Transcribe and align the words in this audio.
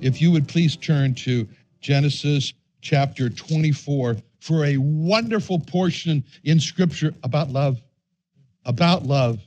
If 0.00 0.20
you 0.20 0.30
would 0.30 0.46
please 0.46 0.76
turn 0.76 1.14
to 1.16 1.48
Genesis 1.80 2.52
chapter 2.80 3.30
24 3.30 4.16
for 4.40 4.64
a 4.64 4.76
wonderful 4.76 5.58
portion 5.58 6.22
in 6.44 6.60
scripture 6.60 7.14
about 7.22 7.50
love. 7.50 7.80
About 8.64 9.04
love. 9.04 9.40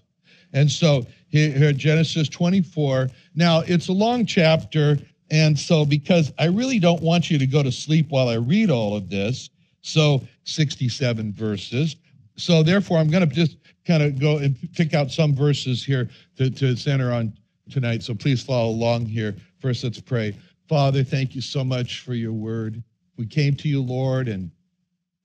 And 0.53 0.69
so 0.69 1.06
here, 1.30 1.72
Genesis 1.73 2.28
24. 2.30 3.09
Now, 3.36 3.61
it's 3.61 3.88
a 3.88 3.94
long 3.94 4.25
chapter. 4.25 4.97
And 5.31 5.58
so, 5.58 5.86
because 5.86 6.33
I 6.39 6.45
really 6.45 6.80
don't 6.80 7.02
want 7.03 7.30
you 7.30 7.38
to 7.38 7.45
go 7.45 7.61
to 7.61 7.72
sleep 7.72 8.08
while 8.09 8.30
I 8.30 8.36
read 8.36 8.72
all 8.72 8.95
of 8.95 9.09
this, 9.09 9.52
so 9.81 10.28
67 10.45 11.34
verses. 11.34 11.95
So, 12.36 12.63
therefore, 12.63 12.97
I'm 12.97 13.11
going 13.11 13.28
to 13.28 13.34
just 13.34 13.58
kind 13.86 14.02
of 14.02 14.19
go 14.19 14.38
and 14.38 14.58
pick 14.73 14.95
out 14.95 15.11
some 15.11 15.36
verses 15.36 15.86
here 15.86 16.09
to, 16.38 16.50
to 16.50 16.75
center 16.75 17.11
on 17.11 17.34
tonight. 17.69 18.02
So, 18.02 18.16
please 18.16 18.41
follow 18.41 18.69
along 18.69 19.06
here. 19.06 19.35
First, 19.59 19.84
let's 19.84 20.02
pray. 20.02 20.35
Father, 20.69 21.03
thank 21.03 21.34
you 21.34 21.41
so 21.41 21.63
much 21.63 22.02
for 22.02 22.13
your 22.13 22.31
word. 22.31 22.84
We 23.18 23.25
came 23.25 23.56
to 23.56 23.68
you, 23.68 23.81
Lord, 23.81 24.28
and 24.28 24.52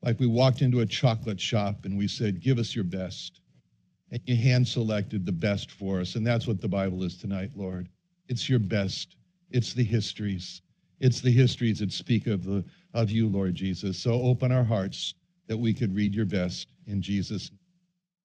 like 0.03 0.19
we 0.19 0.27
walked 0.27 0.63
into 0.63 0.81
a 0.81 0.87
chocolate 0.87 1.39
shop 1.39 1.85
and 1.85 1.99
we 1.99 2.09
said, 2.09 2.41
Give 2.41 2.59
us 2.59 2.75
your 2.75 2.85
best. 2.85 3.43
And 4.11 4.23
you 4.25 4.37
hand 4.37 4.67
selected 4.67 5.27
the 5.27 5.33
best 5.33 5.71
for 5.71 6.01
us. 6.01 6.15
And 6.15 6.27
that's 6.27 6.47
what 6.47 6.63
the 6.63 6.69
Bible 6.69 7.03
is 7.03 7.19
tonight, 7.19 7.51
Lord. 7.55 7.89
It's 8.29 8.49
your 8.49 8.59
best. 8.59 9.17
It's 9.51 9.75
the 9.75 9.85
histories. 9.85 10.63
It's 11.01 11.21
the 11.21 11.31
histories 11.31 11.81
that 11.81 11.93
speak 11.93 12.27
of 12.27 12.45
the 12.45 12.65
of 12.95 13.11
you, 13.11 13.29
Lord 13.29 13.55
Jesus. 13.55 13.99
So 13.99 14.15
open 14.15 14.51
our 14.51 14.65
hearts 14.65 15.15
that 15.47 15.57
we 15.57 15.75
could 15.75 15.95
read 15.95 16.15
your 16.15 16.25
best 16.25 16.69
in 16.87 17.03
Jesus. 17.03 17.51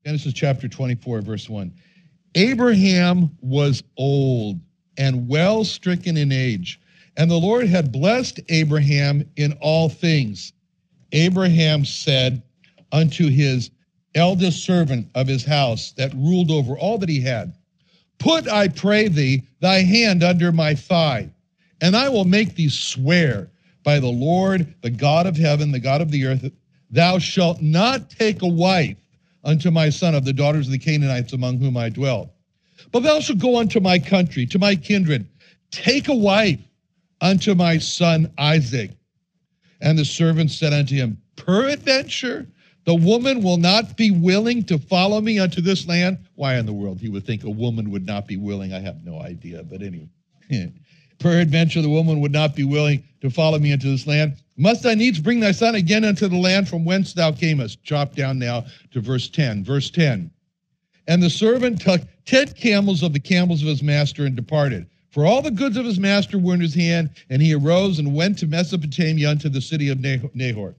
Genesis 0.05 0.31
chapter 0.31 0.69
24, 0.69 1.21
verse 1.21 1.49
1. 1.49 1.73
Abraham 2.35 3.29
was 3.41 3.83
old 3.97 4.61
and 4.97 5.27
well 5.27 5.65
stricken 5.65 6.15
in 6.15 6.31
age, 6.31 6.79
and 7.19 7.29
the 7.29 7.37
Lord 7.37 7.67
had 7.67 7.91
blessed 7.91 8.39
Abraham 8.47 9.29
in 9.35 9.51
all 9.59 9.89
things. 9.89 10.53
Abraham 11.11 11.83
said 11.83 12.41
unto 12.93 13.27
his 13.27 13.71
eldest 14.15 14.63
servant 14.63 15.09
of 15.15 15.27
his 15.27 15.43
house 15.43 15.91
that 15.97 16.13
ruled 16.13 16.49
over 16.49 16.77
all 16.77 16.97
that 16.97 17.09
he 17.09 17.19
had, 17.19 17.53
Put, 18.19 18.47
I 18.47 18.69
pray 18.69 19.09
thee, 19.09 19.43
thy 19.59 19.81
hand 19.81 20.23
under 20.23 20.53
my 20.53 20.73
thigh, 20.73 21.29
and 21.81 21.93
I 21.93 22.07
will 22.07 22.23
make 22.23 22.55
thee 22.55 22.69
swear 22.69 23.49
by 23.83 23.99
the 23.99 24.07
Lord, 24.07 24.73
the 24.81 24.89
God 24.89 25.27
of 25.27 25.35
heaven, 25.35 25.73
the 25.73 25.79
God 25.79 25.99
of 25.99 26.11
the 26.11 26.25
earth, 26.25 26.49
thou 26.89 27.19
shalt 27.19 27.61
not 27.61 28.09
take 28.09 28.43
a 28.43 28.47
wife 28.47 28.97
unto 29.43 29.71
my 29.71 29.89
son 29.89 30.15
of 30.15 30.23
the 30.23 30.33
daughters 30.33 30.67
of 30.67 30.71
the 30.71 30.79
Canaanites 30.79 31.33
among 31.33 31.59
whom 31.59 31.75
I 31.75 31.89
dwell. 31.89 32.31
But 32.93 33.03
thou 33.03 33.19
shalt 33.19 33.39
go 33.39 33.57
unto 33.57 33.81
my 33.81 33.99
country, 33.99 34.45
to 34.45 34.59
my 34.59 34.75
kindred, 34.75 35.27
take 35.69 36.07
a 36.07 36.15
wife 36.15 36.59
unto 37.21 37.55
my 37.55 37.77
son 37.77 38.31
Isaac. 38.37 38.91
And 39.81 39.97
the 39.97 40.05
servant 40.05 40.51
said 40.51 40.73
unto 40.73 40.95
him, 40.95 41.21
Peradventure, 41.35 42.47
the 42.85 42.95
woman 42.95 43.43
will 43.43 43.57
not 43.57 43.95
be 43.95 44.11
willing 44.11 44.63
to 44.65 44.77
follow 44.77 45.21
me 45.21 45.39
unto 45.39 45.61
this 45.61 45.87
land. 45.87 46.17
Why 46.35 46.55
in 46.55 46.65
the 46.65 46.73
world 46.73 46.99
he 46.99 47.09
would 47.09 47.25
think 47.25 47.43
a 47.43 47.49
woman 47.49 47.91
would 47.91 48.05
not 48.05 48.27
be 48.27 48.37
willing? 48.37 48.73
I 48.73 48.79
have 48.79 49.05
no 49.05 49.21
idea, 49.21 49.63
but 49.63 49.81
anyway. 49.81 50.09
Peradventure, 51.19 51.81
the 51.81 51.89
woman 51.89 52.21
would 52.21 52.31
not 52.31 52.55
be 52.55 52.63
willing 52.63 53.03
to 53.21 53.29
follow 53.29 53.59
me 53.59 53.71
into 53.71 53.87
this 53.87 54.07
land. 54.07 54.37
Must 54.57 54.85
I 54.85 54.93
needs 54.93 55.19
bring 55.19 55.39
thy 55.39 55.51
son 55.51 55.75
again 55.75 56.05
unto 56.05 56.27
the 56.27 56.37
land 56.37 56.67
from 56.67 56.85
whence 56.85 57.13
thou 57.13 57.31
camest? 57.31 57.83
Drop 57.83 58.15
down 58.15 58.39
now 58.39 58.65
to 58.91 59.01
verse 59.01 59.29
10. 59.29 59.63
Verse 59.63 59.89
10. 59.89 60.31
And 61.07 61.21
the 61.21 61.29
servant 61.29 61.81
took 61.81 62.01
ten 62.25 62.47
camels 62.47 63.03
of 63.03 63.13
the 63.13 63.19
camels 63.19 63.61
of 63.61 63.67
his 63.67 63.83
master 63.83 64.25
and 64.25 64.35
departed. 64.35 64.87
For 65.11 65.25
all 65.25 65.41
the 65.41 65.51
goods 65.51 65.77
of 65.77 65.85
his 65.85 65.99
master 65.99 66.37
were 66.37 66.53
in 66.53 66.61
his 66.61 66.75
hand, 66.75 67.09
and 67.29 67.41
he 67.41 67.53
arose 67.53 67.99
and 67.99 68.13
went 68.13 68.37
to 68.39 68.47
Mesopotamia 68.47 69.29
unto 69.29 69.49
the 69.49 69.61
city 69.61 69.89
of 69.89 69.99
Nahor. 70.35 70.75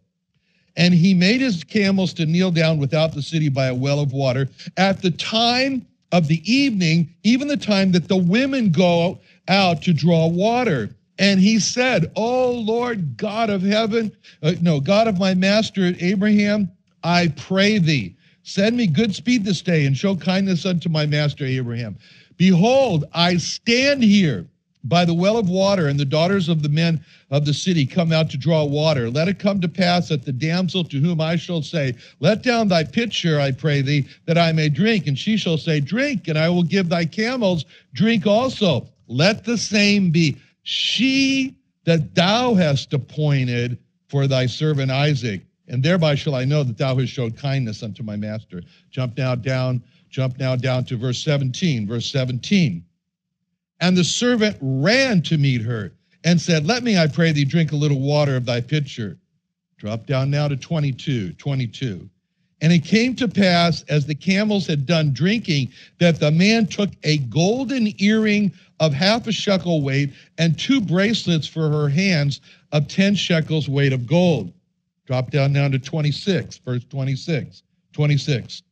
And 0.77 0.95
he 0.95 1.15
made 1.15 1.41
his 1.41 1.65
camels 1.65 2.13
to 2.15 2.27
kneel 2.27 2.53
down 2.53 2.79
without 2.79 3.13
the 3.13 3.23
city 3.23 3.49
by 3.49 3.67
a 3.67 3.75
well 3.75 3.99
of 3.99 4.13
water. 4.13 4.49
At 4.77 5.03
the 5.03 5.11
time 5.11 5.85
of 6.13 6.29
the 6.29 6.41
evening, 6.51 7.13
even 7.25 7.49
the 7.49 7.57
time 7.57 7.93
that 7.93 8.09
the 8.09 8.17
women 8.17 8.71
go 8.71 9.19
out 9.49 9.83
to 9.83 9.93
draw 9.93 10.29
water. 10.29 10.91
And 11.19 11.41
he 11.41 11.59
said, 11.59 12.11
O 12.17 12.53
Lord 12.53 13.17
God 13.17 13.51
of 13.51 13.63
heaven, 13.63 14.13
uh, 14.43 14.55
no, 14.61 14.81
God 14.81 15.07
of 15.09 15.19
my 15.19 15.35
master 15.35 15.93
Abraham, 16.01 16.71
I 17.03 17.29
pray 17.37 17.79
thee, 17.79 18.17
send 18.43 18.77
me 18.77 18.87
good 18.87 19.15
speed 19.15 19.45
this 19.45 19.63
day 19.63 19.87
and 19.87 19.97
show 19.97 20.17
kindness 20.17 20.67
unto 20.67 20.89
my 20.89 21.07
master 21.07 21.45
Abraham. 21.45 21.97
Behold, 22.37 23.05
I 23.13 23.37
stand 23.37 24.03
here 24.03 24.47
by 24.85 25.05
the 25.05 25.15
well 25.15 25.37
of 25.37 25.49
water, 25.49 25.89
and 25.89 26.01
the 26.01 26.05
daughters 26.05 26.49
of 26.49 26.63
the 26.63 26.69
men 26.69 27.05
of 27.31 27.45
the 27.45 27.53
city 27.53 27.85
come 27.85 28.13
out 28.13 28.31
to 28.31 28.39
draw 28.39 28.65
water. 28.65 29.11
Let 29.11 29.29
it 29.29 29.39
come 29.39 29.61
to 29.61 29.69
pass 29.69 30.09
that 30.09 30.25
the 30.25 30.33
damsel 30.33 30.85
to 30.85 30.99
whom 30.99 31.21
I 31.21 31.37
shall 31.37 31.63
say, 31.63 31.95
Let 32.21 32.43
down 32.43 32.69
thy 32.69 32.85
pitcher, 32.85 33.39
I 33.39 33.53
pray 33.53 33.83
thee, 33.83 34.07
that 34.27 34.39
I 34.39 34.53
may 34.53 34.69
drink. 34.69 35.07
And 35.07 35.19
she 35.19 35.37
shall 35.37 35.59
say, 35.59 35.81
Drink, 35.81 36.29
and 36.29 36.39
I 36.39 36.49
will 36.49 36.63
give 36.63 36.89
thy 36.89 37.05
camels 37.05 37.65
drink 37.93 38.27
also. 38.27 38.89
Let 39.07 39.45
the 39.45 39.59
same 39.59 40.11
be 40.11 40.37
she 40.63 41.55
that 41.85 42.15
thou 42.15 42.55
hast 42.55 42.93
appointed 42.93 43.79
for 44.09 44.27
thy 44.27 44.47
servant 44.47 44.91
Isaac. 44.91 45.43
And 45.71 45.83
thereby 45.83 46.17
shall 46.17 46.35
I 46.35 46.45
know 46.45 46.63
that 46.65 46.77
thou 46.77 46.97
hast 46.97 47.13
showed 47.13 47.37
kindness 47.37 47.83
unto 47.83 48.03
my 48.03 48.17
master. 48.17 48.61
Jump 48.91 49.17
now 49.17 49.35
down 49.35 49.83
Jump 50.11 50.39
now 50.39 50.57
down 50.57 50.85
to 50.87 50.97
verse 50.97 51.23
17. 51.23 51.87
Verse 51.87 52.11
17. 52.11 52.85
And 53.81 53.97
the 53.97 54.05
servant 54.05 54.57
ran 54.61 55.23
to 55.23 55.39
meet 55.39 55.63
her 55.63 55.93
and 56.25 56.41
said, 56.41 56.67
Let 56.67 56.83
me, 56.83 56.99
I 56.99 57.07
pray 57.07 57.33
thee, 57.33 57.45
drink 57.45 57.73
a 57.73 57.77
little 57.77 58.01
water 58.01 58.37
of 58.37 58.45
thy 58.45 58.61
pitcher. 58.61 59.17
Drop 59.79 60.05
down 60.07 60.31
now 60.31 60.49
to 60.49 60.57
22. 60.57 61.33
22. 61.35 62.11
And 62.63 62.73
it 62.75 62.85
came 62.85 63.17
to 63.17 63.27
pass, 63.27 63.83
as 63.89 64.05
the 64.05 64.15
camels 64.15 64.67
had 64.67 64.85
done 64.85 65.15
drinking, 65.15 65.71
that 65.99 66.21
the 66.21 66.31
man 66.31 66.67
took 66.67 66.91
a 67.05 67.17
golden 67.19 67.95
earring 68.03 68.53
of 68.81 68.93
half 68.93 69.27
a 69.27 69.33
shekel 69.33 69.81
weight 69.81 70.11
and 70.37 70.59
two 70.59 70.81
bracelets 70.81 71.47
for 71.47 71.71
her 71.71 71.89
hands 71.89 72.43
of 72.73 72.89
10 72.89 73.15
shekels 73.15 73.67
weight 73.67 73.95
of 73.95 74.07
gold 74.07 74.53
Drop 75.11 75.33
down 75.33 75.53
now 75.53 75.67
to 75.67 75.77
26, 75.77 76.59
verse 76.59 76.85
26. 76.85 77.65
26. 77.93 78.63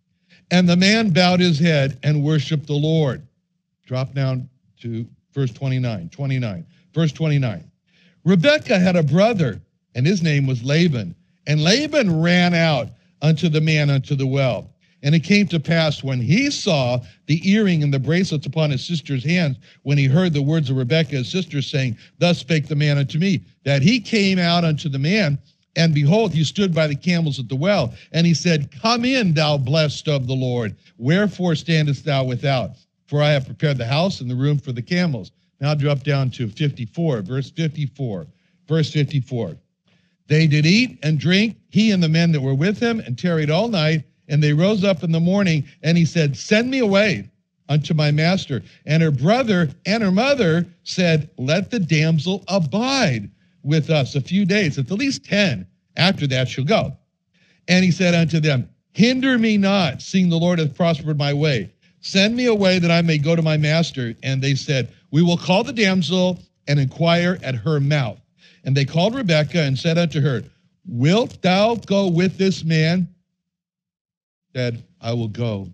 And 0.53 0.69
the 0.69 0.77
man 0.77 1.11
bowed 1.11 1.41
his 1.41 1.59
head 1.59 1.99
and 2.05 2.23
worshiped 2.23 2.69
the 2.69 2.75
Lord. 2.75 3.27
Drop 3.87 4.15
down 4.15 4.49
to 4.83 5.05
verse 5.35 5.51
29. 5.51 6.09
29. 6.11 6.67
Verse 6.95 7.11
29. 7.11 7.69
Rebekah 8.23 8.79
had 8.79 8.95
a 8.95 9.03
brother, 9.03 9.61
and 9.97 10.07
his 10.07 10.23
name 10.23 10.47
was 10.47 10.63
Laban. 10.63 11.13
And 11.49 11.65
Laban 11.65 12.23
ran 12.23 12.55
out 12.55 12.91
unto 13.21 13.49
the 13.49 13.61
man 13.61 13.91
unto 13.91 14.15
the 14.15 14.29
well. 14.29 14.71
And 15.03 15.17
it 15.17 15.25
came 15.25 15.49
to 15.49 15.59
pass 15.59 16.05
when 16.05 16.21
he 16.21 16.53
saw 16.53 17.01
the 17.27 17.51
earring 17.51 17.83
and 17.83 17.93
the 17.93 17.99
bracelets 17.99 18.47
upon 18.47 18.71
his 18.71 18.87
sister's 18.87 19.25
hands, 19.25 19.57
when 19.83 19.99
he 19.99 20.05
heard 20.05 20.35
the 20.35 20.43
words 20.43 20.71
of 20.71 20.77
Rebekah, 20.77 21.17
his 21.17 21.29
sister, 21.29 21.61
saying, 21.61 21.97
Thus 22.19 22.39
spake 22.39 22.69
the 22.69 22.77
man 22.77 22.97
unto 22.97 23.19
me, 23.19 23.41
that 23.65 23.83
he 23.83 23.99
came 23.99 24.39
out 24.39 24.65
unto 24.65 24.89
the 24.89 25.01
man, 25.01 25.37
and 25.79 25.95
behold, 25.95 26.35
he 26.35 26.43
stood 26.43 26.75
by 26.75 26.89
the 26.89 26.97
camels 26.97 27.39
at 27.39 27.49
the 27.49 27.55
well. 27.55 27.95
And 28.11 28.27
he 28.27 28.35
said, 28.35 28.73
Come 28.83 29.05
in, 29.05 29.33
thou 29.33 29.57
blessed 29.57 30.09
of 30.09 30.27
the 30.27 30.35
Lord. 30.35 30.75
Wherefore 30.99 31.55
standest 31.55 32.05
thou 32.05 32.25
without? 32.25 32.73
For 33.07 33.23
I 33.23 33.31
have 33.31 33.47
prepared 33.47 33.79
the 33.79 33.87
house 33.87 34.21
and 34.21 34.29
the 34.29 34.35
room 34.35 34.59
for 34.59 34.73
the 34.73 34.83
camels. 34.83 35.31
Now 35.61 35.75
drop 35.75 36.03
down 36.03 36.31
to 36.33 36.49
54, 36.49 37.23
verse 37.23 37.51
54. 37.53 38.27
Verse 38.67 38.93
54. 38.93 39.57
They 40.27 40.49
did 40.49 40.67
eat 40.67 40.99
and 41.05 41.19
drink, 41.19 41.57
he 41.71 41.93
and 41.93 42.03
the 42.03 42.09
men 42.09 42.33
that 42.33 42.41
were 42.41 42.55
with 42.55 42.81
him, 42.81 42.99
and 42.99 43.17
tarried 43.17 43.49
all 43.49 43.69
night. 43.69 44.03
And 44.27 44.43
they 44.43 44.53
rose 44.53 44.83
up 44.83 45.05
in 45.05 45.13
the 45.13 45.21
morning, 45.21 45.65
and 45.85 45.97
he 45.97 46.05
said, 46.05 46.37
Send 46.37 46.73
me 46.73 46.81
away 46.81 47.31
unto 47.69 47.95
my 47.95 48.11
master. 48.11 48.65
And 48.85 49.01
her 49.01 49.13
brother 49.13 49.71
and 49.87 50.03
her 50.03 50.11
mother 50.11 50.67
said, 50.83 51.31
Let 51.39 51.71
the 51.71 51.79
damsel 51.79 52.43
abide 52.49 53.31
with 53.63 53.91
us 53.91 54.15
a 54.15 54.21
few 54.21 54.45
days, 54.45 54.79
at 54.79 54.87
the 54.87 54.97
least 54.97 55.25
10. 55.25 55.67
After 55.97 56.27
that, 56.29 56.49
she'll 56.49 56.65
go. 56.65 56.97
And 57.67 57.85
he 57.85 57.91
said 57.91 58.15
unto 58.15 58.41
them, 58.41 58.69
Hinder 58.93 59.39
me 59.39 59.57
not, 59.57 60.03
seeing 60.03 60.29
the 60.29 60.39
Lord 60.39 60.59
hath 60.59 60.75
prospered 60.75 61.19
my 61.19 61.33
way. 61.33 61.71
Send 62.01 62.37
me 62.37 62.47
away 62.47 62.79
that 62.79 62.91
I 62.91 63.03
may 63.03 63.19
go 63.19 63.37
to 63.37 63.43
my 63.43 63.57
master. 63.57 64.15
And 64.23 64.41
they 64.41 64.55
said, 64.55 64.93
We 65.11 65.23
will 65.23 65.37
call 65.37 65.65
the 65.65 65.73
damsel 65.73 66.39
and 66.67 66.79
inquire 66.79 67.39
at 67.43 67.55
her 67.55 67.81
mouth. 67.81 68.21
And 68.65 68.77
they 68.77 68.85
called 68.85 69.15
Rebekah 69.15 69.63
and 69.63 69.79
said 69.79 69.99
unto 69.99 70.21
her, 70.21 70.43
Wilt 70.87 71.43
thou 71.43 71.75
go 71.75 72.09
with 72.09 72.39
this 72.39 72.65
man? 72.65 73.09
Said, 74.55 74.83
I 75.01 75.13
will 75.13 75.29
go. 75.29 75.69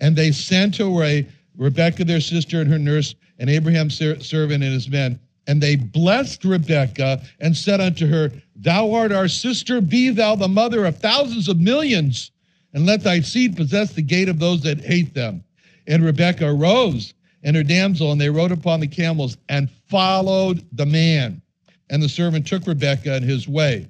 And 0.00 0.16
they 0.16 0.32
sent 0.32 0.80
away 0.80 1.28
Rebekah, 1.56 2.04
their 2.04 2.20
sister, 2.20 2.60
and 2.60 2.70
her 2.70 2.78
nurse, 2.78 3.14
and 3.38 3.50
Abraham's 3.50 3.96
servant 3.96 4.64
and 4.64 4.72
his 4.72 4.88
men. 4.88 5.20
And 5.46 5.60
they 5.60 5.76
blessed 5.76 6.44
Rebekah 6.44 7.22
and 7.40 7.56
said 7.56 7.80
unto 7.80 8.06
her, 8.06 8.30
Thou 8.56 8.92
art 8.92 9.12
our 9.12 9.28
sister, 9.28 9.80
be 9.80 10.10
thou 10.10 10.36
the 10.36 10.48
mother 10.48 10.84
of 10.84 10.98
thousands 10.98 11.48
of 11.48 11.60
millions, 11.60 12.30
and 12.72 12.86
let 12.86 13.02
thy 13.02 13.20
seed 13.20 13.56
possess 13.56 13.92
the 13.92 14.02
gate 14.02 14.28
of 14.28 14.38
those 14.38 14.62
that 14.62 14.80
hate 14.80 15.14
them. 15.14 15.42
And 15.86 16.04
Rebekah 16.04 16.46
arose 16.46 17.14
and 17.42 17.56
her 17.56 17.64
damsel, 17.64 18.12
and 18.12 18.20
they 18.20 18.30
rode 18.30 18.52
upon 18.52 18.80
the 18.80 18.86
camels 18.86 19.36
and 19.48 19.68
followed 19.88 20.64
the 20.72 20.86
man. 20.86 21.42
And 21.90 22.02
the 22.02 22.08
servant 22.08 22.46
took 22.46 22.66
Rebekah 22.66 23.14
and 23.14 23.24
his 23.24 23.48
way, 23.48 23.88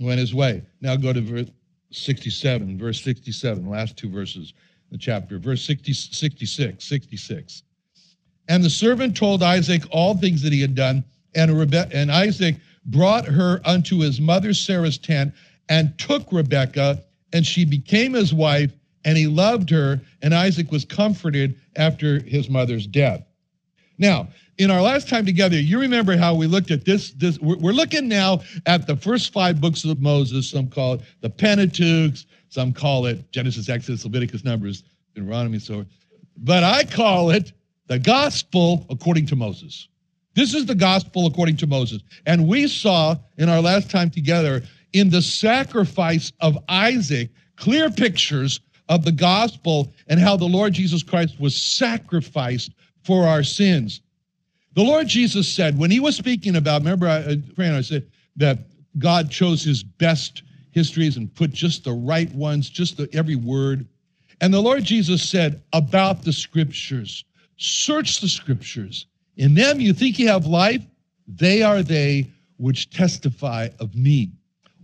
went 0.00 0.20
his 0.20 0.34
way. 0.34 0.62
Now 0.80 0.96
go 0.96 1.12
to 1.12 1.20
verse 1.20 1.50
67, 1.90 2.78
verse 2.78 3.02
67, 3.02 3.68
last 3.68 3.96
two 3.96 4.10
verses 4.10 4.54
the 4.90 4.98
chapter, 4.98 5.38
verse 5.38 5.62
60, 5.62 5.92
66, 5.92 6.84
66. 6.84 7.62
And 8.48 8.64
the 8.64 8.70
servant 8.70 9.16
told 9.16 9.42
Isaac 9.42 9.82
all 9.90 10.16
things 10.16 10.42
that 10.42 10.52
he 10.52 10.60
had 10.60 10.74
done, 10.74 11.04
and, 11.34 11.50
Rebe- 11.50 11.90
and 11.92 12.10
Isaac 12.10 12.56
brought 12.86 13.26
her 13.26 13.60
unto 13.64 13.98
his 13.98 14.20
mother 14.20 14.54
Sarah's 14.54 14.98
tent 14.98 15.34
and 15.68 15.96
took 15.98 16.32
Rebekah, 16.32 17.02
and 17.32 17.44
she 17.44 17.64
became 17.64 18.14
his 18.14 18.32
wife, 18.32 18.72
and 19.04 19.16
he 19.18 19.26
loved 19.26 19.68
her, 19.70 20.00
and 20.22 20.34
Isaac 20.34 20.72
was 20.72 20.84
comforted 20.84 21.56
after 21.76 22.20
his 22.20 22.48
mother's 22.48 22.86
death. 22.86 23.22
Now, 23.98 24.28
in 24.58 24.70
our 24.70 24.80
last 24.80 25.08
time 25.08 25.26
together, 25.26 25.58
you 25.58 25.78
remember 25.78 26.16
how 26.16 26.34
we 26.34 26.46
looked 26.46 26.70
at 26.70 26.84
this. 26.84 27.10
this 27.12 27.38
we're, 27.40 27.72
looking 27.72 28.08
now 28.08 28.40
at 28.66 28.86
the 28.86 28.96
first 28.96 29.32
five 29.32 29.60
books 29.60 29.84
of 29.84 30.00
Moses. 30.00 30.50
Some 30.50 30.68
call 30.68 30.94
it 30.94 31.00
the 31.20 31.30
Pentateuch, 31.30 32.16
some 32.48 32.72
call 32.72 33.06
it 33.06 33.30
Genesis, 33.30 33.68
Exodus, 33.68 34.04
Leviticus, 34.04 34.44
Numbers, 34.44 34.82
Deuteronomy, 35.14 35.58
so. 35.58 35.84
But 36.38 36.64
I 36.64 36.84
call 36.84 37.30
it 37.30 37.52
the 37.88 37.98
gospel 37.98 38.86
according 38.90 39.26
to 39.26 39.36
Moses. 39.36 39.88
This 40.34 40.54
is 40.54 40.66
the 40.66 40.74
gospel 40.74 41.26
according 41.26 41.56
to 41.58 41.66
Moses. 41.66 42.02
And 42.26 42.46
we 42.46 42.68
saw 42.68 43.16
in 43.38 43.48
our 43.48 43.60
last 43.60 43.90
time 43.90 44.10
together 44.10 44.62
in 44.92 45.10
the 45.10 45.22
sacrifice 45.22 46.32
of 46.40 46.56
Isaac 46.68 47.30
clear 47.56 47.90
pictures 47.90 48.60
of 48.88 49.04
the 49.04 49.12
gospel 49.12 49.92
and 50.06 50.20
how 50.20 50.36
the 50.36 50.44
Lord 50.44 50.72
Jesus 50.72 51.02
Christ 51.02 51.40
was 51.40 51.56
sacrificed 51.56 52.72
for 53.02 53.26
our 53.26 53.42
sins. 53.42 54.00
The 54.74 54.82
Lord 54.82 55.08
Jesus 55.08 55.48
said, 55.48 55.76
when 55.76 55.90
he 55.90 55.98
was 55.98 56.16
speaking 56.16 56.56
about, 56.56 56.82
remember, 56.82 57.08
I, 57.08 57.36
I 57.58 57.80
said 57.80 58.06
that 58.36 58.58
God 58.98 59.30
chose 59.30 59.62
his 59.62 59.82
best 59.82 60.42
histories 60.70 61.16
and 61.16 61.34
put 61.34 61.50
just 61.52 61.84
the 61.84 61.92
right 61.92 62.32
ones, 62.32 62.70
just 62.70 62.96
the, 62.96 63.08
every 63.12 63.36
word. 63.36 63.88
And 64.40 64.54
the 64.54 64.60
Lord 64.60 64.84
Jesus 64.84 65.28
said 65.28 65.62
about 65.72 66.22
the 66.22 66.32
scriptures, 66.32 67.24
search 67.58 68.20
the 68.20 68.28
scriptures. 68.28 69.06
In 69.36 69.54
them 69.54 69.80
you 69.80 69.92
think 69.92 70.18
you 70.18 70.28
have 70.28 70.46
life, 70.46 70.84
they 71.26 71.62
are 71.62 71.82
they 71.82 72.30
which 72.56 72.90
testify 72.90 73.68
of 73.78 73.94
me. 73.94 74.32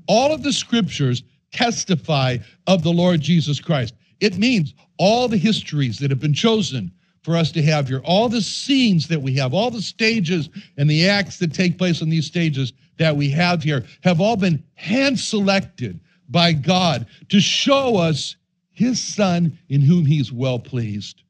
All 0.06 0.32
of 0.32 0.42
the 0.42 0.52
scriptures 0.52 1.22
testify 1.52 2.38
of 2.66 2.82
the 2.82 2.92
Lord 2.92 3.20
Jesus 3.20 3.60
Christ. 3.60 3.94
It 4.20 4.38
means 4.38 4.74
all 4.98 5.28
the 5.28 5.36
histories 5.36 5.98
that 5.98 6.10
have 6.10 6.20
been 6.20 6.34
chosen 6.34 6.92
for 7.22 7.36
us 7.36 7.50
to 7.52 7.62
have 7.62 7.88
here, 7.88 8.02
all 8.04 8.28
the 8.28 8.42
scenes 8.42 9.08
that 9.08 9.20
we 9.20 9.34
have, 9.36 9.54
all 9.54 9.70
the 9.70 9.80
stages 9.80 10.50
and 10.76 10.88
the 10.88 11.08
acts 11.08 11.38
that 11.38 11.54
take 11.54 11.78
place 11.78 12.02
on 12.02 12.10
these 12.10 12.26
stages 12.26 12.74
that 12.98 13.16
we 13.16 13.30
have 13.30 13.62
here 13.62 13.84
have 14.02 14.20
all 14.20 14.36
been 14.36 14.62
hand 14.74 15.18
selected 15.18 15.98
by 16.28 16.52
God 16.52 17.06
to 17.30 17.40
show 17.40 17.96
us 17.96 18.36
his 18.72 19.02
son 19.02 19.58
in 19.68 19.80
whom 19.80 20.04
he's 20.04 20.30
well 20.30 20.58
pleased. 20.58 21.23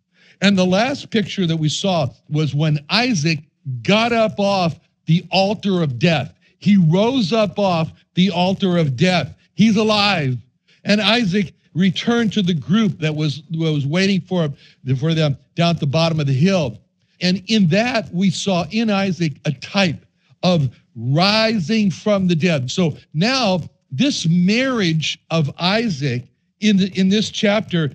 And 0.45 0.59
the 0.59 0.67
last 0.67 1.09
picture 1.09 1.47
that 1.47 1.57
we 1.57 1.71
saw 1.71 2.11
was 2.29 2.55
when 2.55 2.79
Isaac 2.91 3.39
got 3.81 4.13
up 4.13 4.39
off 4.39 4.79
the 5.07 5.25
altar 5.31 5.83
of 5.83 5.99
death. 5.99 6.35
He 6.59 6.77
rose 6.77 7.33
up 7.33 7.59
off 7.59 7.91
the 8.13 8.31
altar 8.31 8.77
of 8.77 8.95
death. 8.95 9.35
He's 9.55 9.79
alive. 9.79 10.37
And 10.85 11.01
Isaac 11.01 11.55
returned 11.73 12.35
to 12.35 12.43
the 12.43 12.53
group 12.53 12.99
that 12.99 13.17
was, 13.17 13.43
was 13.53 13.87
waiting 13.87 14.21
for, 14.21 14.43
him, 14.43 14.97
for 14.99 15.15
them 15.15 15.39
down 15.55 15.77
at 15.77 15.81
the 15.81 15.87
bottom 15.87 16.21
of 16.21 16.27
the 16.27 16.35
hill. 16.35 16.77
And 17.23 17.43
in 17.47 17.67
that, 17.69 18.13
we 18.13 18.29
saw 18.29 18.67
in 18.71 18.91
Isaac 18.91 19.33
a 19.47 19.53
type 19.53 20.05
of 20.43 20.69
rising 20.95 21.91
from 21.91 22.29
the 22.29 22.37
dead. 22.37 22.71
So 22.71 22.99
now, 23.15 23.63
this 23.91 24.29
marriage 24.29 25.19
of 25.31 25.51
Isaac 25.59 26.25
in, 26.61 26.77
the, 26.77 26.93
in 27.01 27.09
this 27.09 27.31
chapter, 27.31 27.93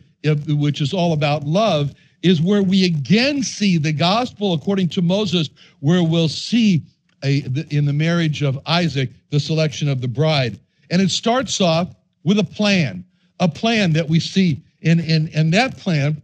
which 0.48 0.82
is 0.82 0.96
all 0.96 1.14
about 1.14 1.44
love, 1.44 1.94
is 2.22 2.42
where 2.42 2.64
we 2.64 2.86
again 2.86 3.44
see 3.44 3.78
the 3.78 3.94
gospel 3.94 4.54
according 4.54 4.90
to 4.90 5.02
Moses, 5.02 5.50
where 5.80 6.04
we'll 6.04 6.30
see 6.30 6.84
a, 7.24 7.44
in 7.70 7.86
the 7.86 7.94
marriage 7.94 8.42
of 8.44 8.60
Isaac 8.66 9.10
the 9.30 9.40
selection 9.40 9.90
of 9.90 10.02
the 10.02 10.08
bride. 10.08 10.60
And 10.90 11.02
it 11.02 11.12
starts 11.12 11.62
off 11.62 11.94
with 12.24 12.40
a 12.40 12.44
plan, 12.44 13.06
a 13.40 13.48
plan 13.48 13.94
that 13.94 14.08
we 14.08 14.20
see 14.20 14.62
in, 14.82 15.00
in, 15.00 15.52
that 15.52 15.78
plan. 15.78 16.22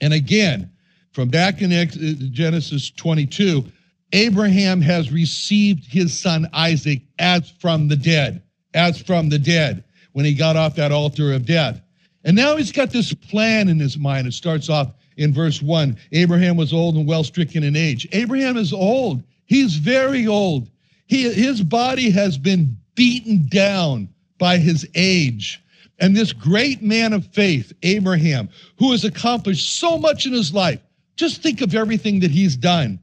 And 0.00 0.12
again, 0.12 0.70
from 1.12 1.28
back 1.28 1.62
in 1.62 1.72
uh, 1.72 1.84
Genesis 2.30 2.90
22, 2.90 3.64
Abraham 4.12 4.80
has 4.80 5.12
received 5.12 5.84
his 5.84 6.18
son 6.18 6.48
Isaac 6.52 7.02
as 7.18 7.50
from 7.60 7.88
the 7.88 7.96
dead, 7.96 8.42
as 8.74 9.00
from 9.00 9.28
the 9.28 9.38
dead, 9.38 9.84
when 10.12 10.24
he 10.24 10.34
got 10.34 10.56
off 10.56 10.74
that 10.76 10.92
altar 10.92 11.32
of 11.32 11.46
death. 11.46 11.80
And 12.24 12.36
now 12.36 12.56
he's 12.56 12.72
got 12.72 12.90
this 12.90 13.14
plan 13.14 13.68
in 13.68 13.78
his 13.78 13.96
mind. 13.96 14.26
It 14.26 14.34
starts 14.34 14.68
off 14.68 14.92
in 15.20 15.34
verse 15.34 15.60
1 15.60 15.96
Abraham 16.12 16.56
was 16.56 16.72
old 16.72 16.96
and 16.96 17.06
well 17.06 17.22
stricken 17.22 17.62
in 17.62 17.76
age. 17.76 18.08
Abraham 18.12 18.56
is 18.56 18.72
old. 18.72 19.22
He's 19.44 19.76
very 19.76 20.26
old. 20.26 20.68
He, 21.06 21.30
his 21.32 21.62
body 21.62 22.10
has 22.10 22.38
been 22.38 22.76
beaten 22.94 23.46
down 23.48 24.08
by 24.38 24.56
his 24.56 24.88
age. 24.94 25.62
And 25.98 26.16
this 26.16 26.32
great 26.32 26.82
man 26.82 27.12
of 27.12 27.26
faith, 27.26 27.72
Abraham, 27.82 28.48
who 28.78 28.92
has 28.92 29.04
accomplished 29.04 29.78
so 29.78 29.98
much 29.98 30.24
in 30.24 30.32
his 30.32 30.54
life, 30.54 30.80
just 31.16 31.42
think 31.42 31.60
of 31.60 31.74
everything 31.74 32.20
that 32.20 32.30
he's 32.30 32.56
done. 32.56 32.98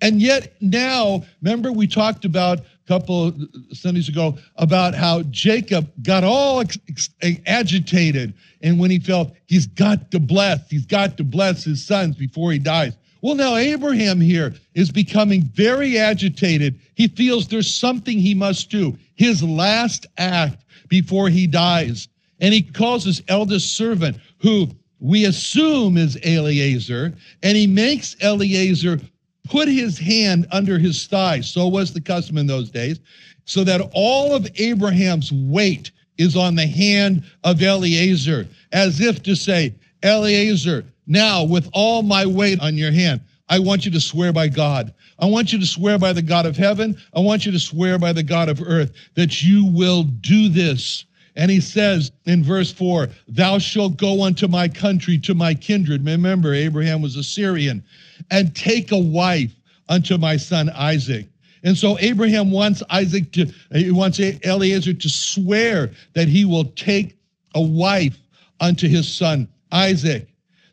And 0.00 0.22
yet 0.22 0.54
now, 0.60 1.22
remember 1.42 1.70
we 1.70 1.86
talked 1.86 2.24
about 2.24 2.60
couple 2.86 3.32
Sundays 3.72 4.08
ago 4.08 4.36
about 4.56 4.94
how 4.94 5.22
Jacob 5.24 5.90
got 6.02 6.24
all 6.24 6.60
ex- 6.60 6.78
ex- 6.88 7.38
agitated. 7.46 8.34
And 8.62 8.78
when 8.78 8.90
he 8.90 8.98
felt 8.98 9.32
he's 9.46 9.66
got 9.66 10.10
to 10.10 10.20
bless, 10.20 10.68
he's 10.68 10.86
got 10.86 11.16
to 11.16 11.24
bless 11.24 11.64
his 11.64 11.84
sons 11.84 12.16
before 12.16 12.52
he 12.52 12.58
dies. 12.58 12.96
Well, 13.22 13.36
now 13.36 13.54
Abraham 13.54 14.20
here 14.20 14.52
is 14.74 14.90
becoming 14.90 15.42
very 15.42 15.96
agitated. 15.96 16.80
He 16.94 17.06
feels 17.08 17.46
there's 17.46 17.72
something 17.72 18.18
he 18.18 18.34
must 18.34 18.68
do, 18.68 18.98
his 19.14 19.42
last 19.42 20.06
act 20.18 20.64
before 20.88 21.28
he 21.28 21.46
dies. 21.46 22.08
And 22.40 22.52
he 22.52 22.62
calls 22.62 23.04
his 23.04 23.22
eldest 23.28 23.76
servant, 23.76 24.16
who 24.38 24.68
we 24.98 25.24
assume 25.24 25.96
is 25.96 26.16
Eliezer, 26.24 27.12
and 27.42 27.56
he 27.56 27.66
makes 27.66 28.16
Eliezer 28.20 29.00
put 29.44 29.68
his 29.68 29.98
hand 29.98 30.46
under 30.50 30.78
his 30.78 31.06
thigh. 31.06 31.40
So 31.40 31.66
was 31.68 31.92
the 31.92 32.00
custom 32.00 32.38
in 32.38 32.46
those 32.46 32.70
days, 32.70 33.00
so 33.44 33.64
that 33.64 33.90
all 33.94 34.34
of 34.34 34.48
Abraham's 34.56 35.32
weight 35.32 35.90
is 36.18 36.36
on 36.36 36.54
the 36.54 36.66
hand 36.66 37.24
of 37.44 37.62
Eliezer, 37.62 38.46
as 38.72 39.00
if 39.00 39.22
to 39.24 39.34
say, 39.34 39.74
Eliezer, 40.04 40.84
now 41.06 41.44
with 41.44 41.68
all 41.72 42.02
my 42.02 42.26
weight 42.26 42.60
on 42.60 42.76
your 42.76 42.92
hand, 42.92 43.20
I 43.48 43.58
want 43.58 43.84
you 43.84 43.90
to 43.92 44.00
swear 44.00 44.32
by 44.32 44.48
God. 44.48 44.94
I 45.18 45.26
want 45.26 45.52
you 45.52 45.58
to 45.58 45.66
swear 45.66 45.98
by 45.98 46.12
the 46.12 46.22
God 46.22 46.46
of 46.46 46.56
heaven. 46.56 46.96
I 47.14 47.20
want 47.20 47.44
you 47.44 47.52
to 47.52 47.58
swear 47.58 47.98
by 47.98 48.12
the 48.12 48.22
God 48.22 48.48
of 48.48 48.62
earth 48.62 48.92
that 49.14 49.42
you 49.42 49.66
will 49.66 50.04
do 50.04 50.48
this 50.48 51.04
and 51.36 51.50
he 51.50 51.60
says 51.60 52.12
in 52.26 52.44
verse 52.44 52.70
4, 52.72 53.08
Thou 53.28 53.58
shalt 53.58 53.96
go 53.96 54.22
unto 54.22 54.48
my 54.48 54.68
country, 54.68 55.18
to 55.18 55.34
my 55.34 55.54
kindred. 55.54 56.04
Remember, 56.04 56.52
Abraham 56.52 57.00
was 57.00 57.16
a 57.16 57.22
Syrian, 57.22 57.82
and 58.30 58.54
take 58.54 58.92
a 58.92 58.98
wife 58.98 59.52
unto 59.88 60.16
my 60.18 60.36
son 60.36 60.70
Isaac. 60.70 61.28
And 61.64 61.76
so 61.76 61.98
Abraham 62.00 62.50
wants 62.50 62.82
Isaac 62.90 63.30
to, 63.32 63.46
he 63.72 63.90
wants 63.90 64.18
Eliezer 64.18 64.94
to 64.94 65.08
swear 65.08 65.90
that 66.14 66.28
he 66.28 66.44
will 66.44 66.64
take 66.64 67.16
a 67.54 67.62
wife 67.62 68.18
unto 68.60 68.88
his 68.88 69.12
son 69.12 69.48
Isaac. 69.70 70.28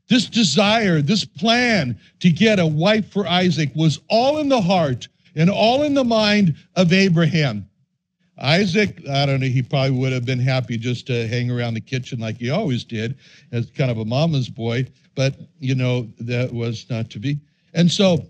This 0.08 0.26
desire, 0.26 1.02
this 1.02 1.24
plan 1.24 2.00
to 2.20 2.32
get 2.32 2.60
a 2.60 2.66
wife 2.66 3.12
for 3.12 3.28
Isaac 3.28 3.70
was 3.76 4.00
all 4.10 4.40
in 4.40 4.50
the 4.50 4.62
heart 4.62 5.08
and 5.36 5.50
all 5.50 5.84
in 5.84 5.94
the 5.94 6.04
mind 6.04 6.56
of 6.76 6.92
Abraham. 6.92 7.69
Isaac, 8.42 9.02
I 9.10 9.26
don't 9.26 9.42
know, 9.42 9.48
he 9.48 9.62
probably 9.62 9.92
would 9.92 10.14
have 10.14 10.26
been 10.26 10.40
happy 10.40 10.78
just 10.78 11.08
to 11.08 11.28
hang 11.28 11.52
around 11.52 11.74
the 11.74 11.82
kitchen 11.82 12.20
like 12.20 12.38
he 12.38 12.50
always 12.50 12.84
did 12.84 13.18
as 13.52 13.70
kind 13.72 13.92
of 13.92 13.98
a 13.98 14.06
mama's 14.06 14.50
boy, 14.50 14.88
but, 15.16 15.36
you 15.60 15.76
know, 15.76 16.08
that 16.20 16.54
was 16.54 16.90
not 16.90 17.10
to 17.12 17.20
be. 17.20 17.40
And 17.74 17.92
so 17.92 18.26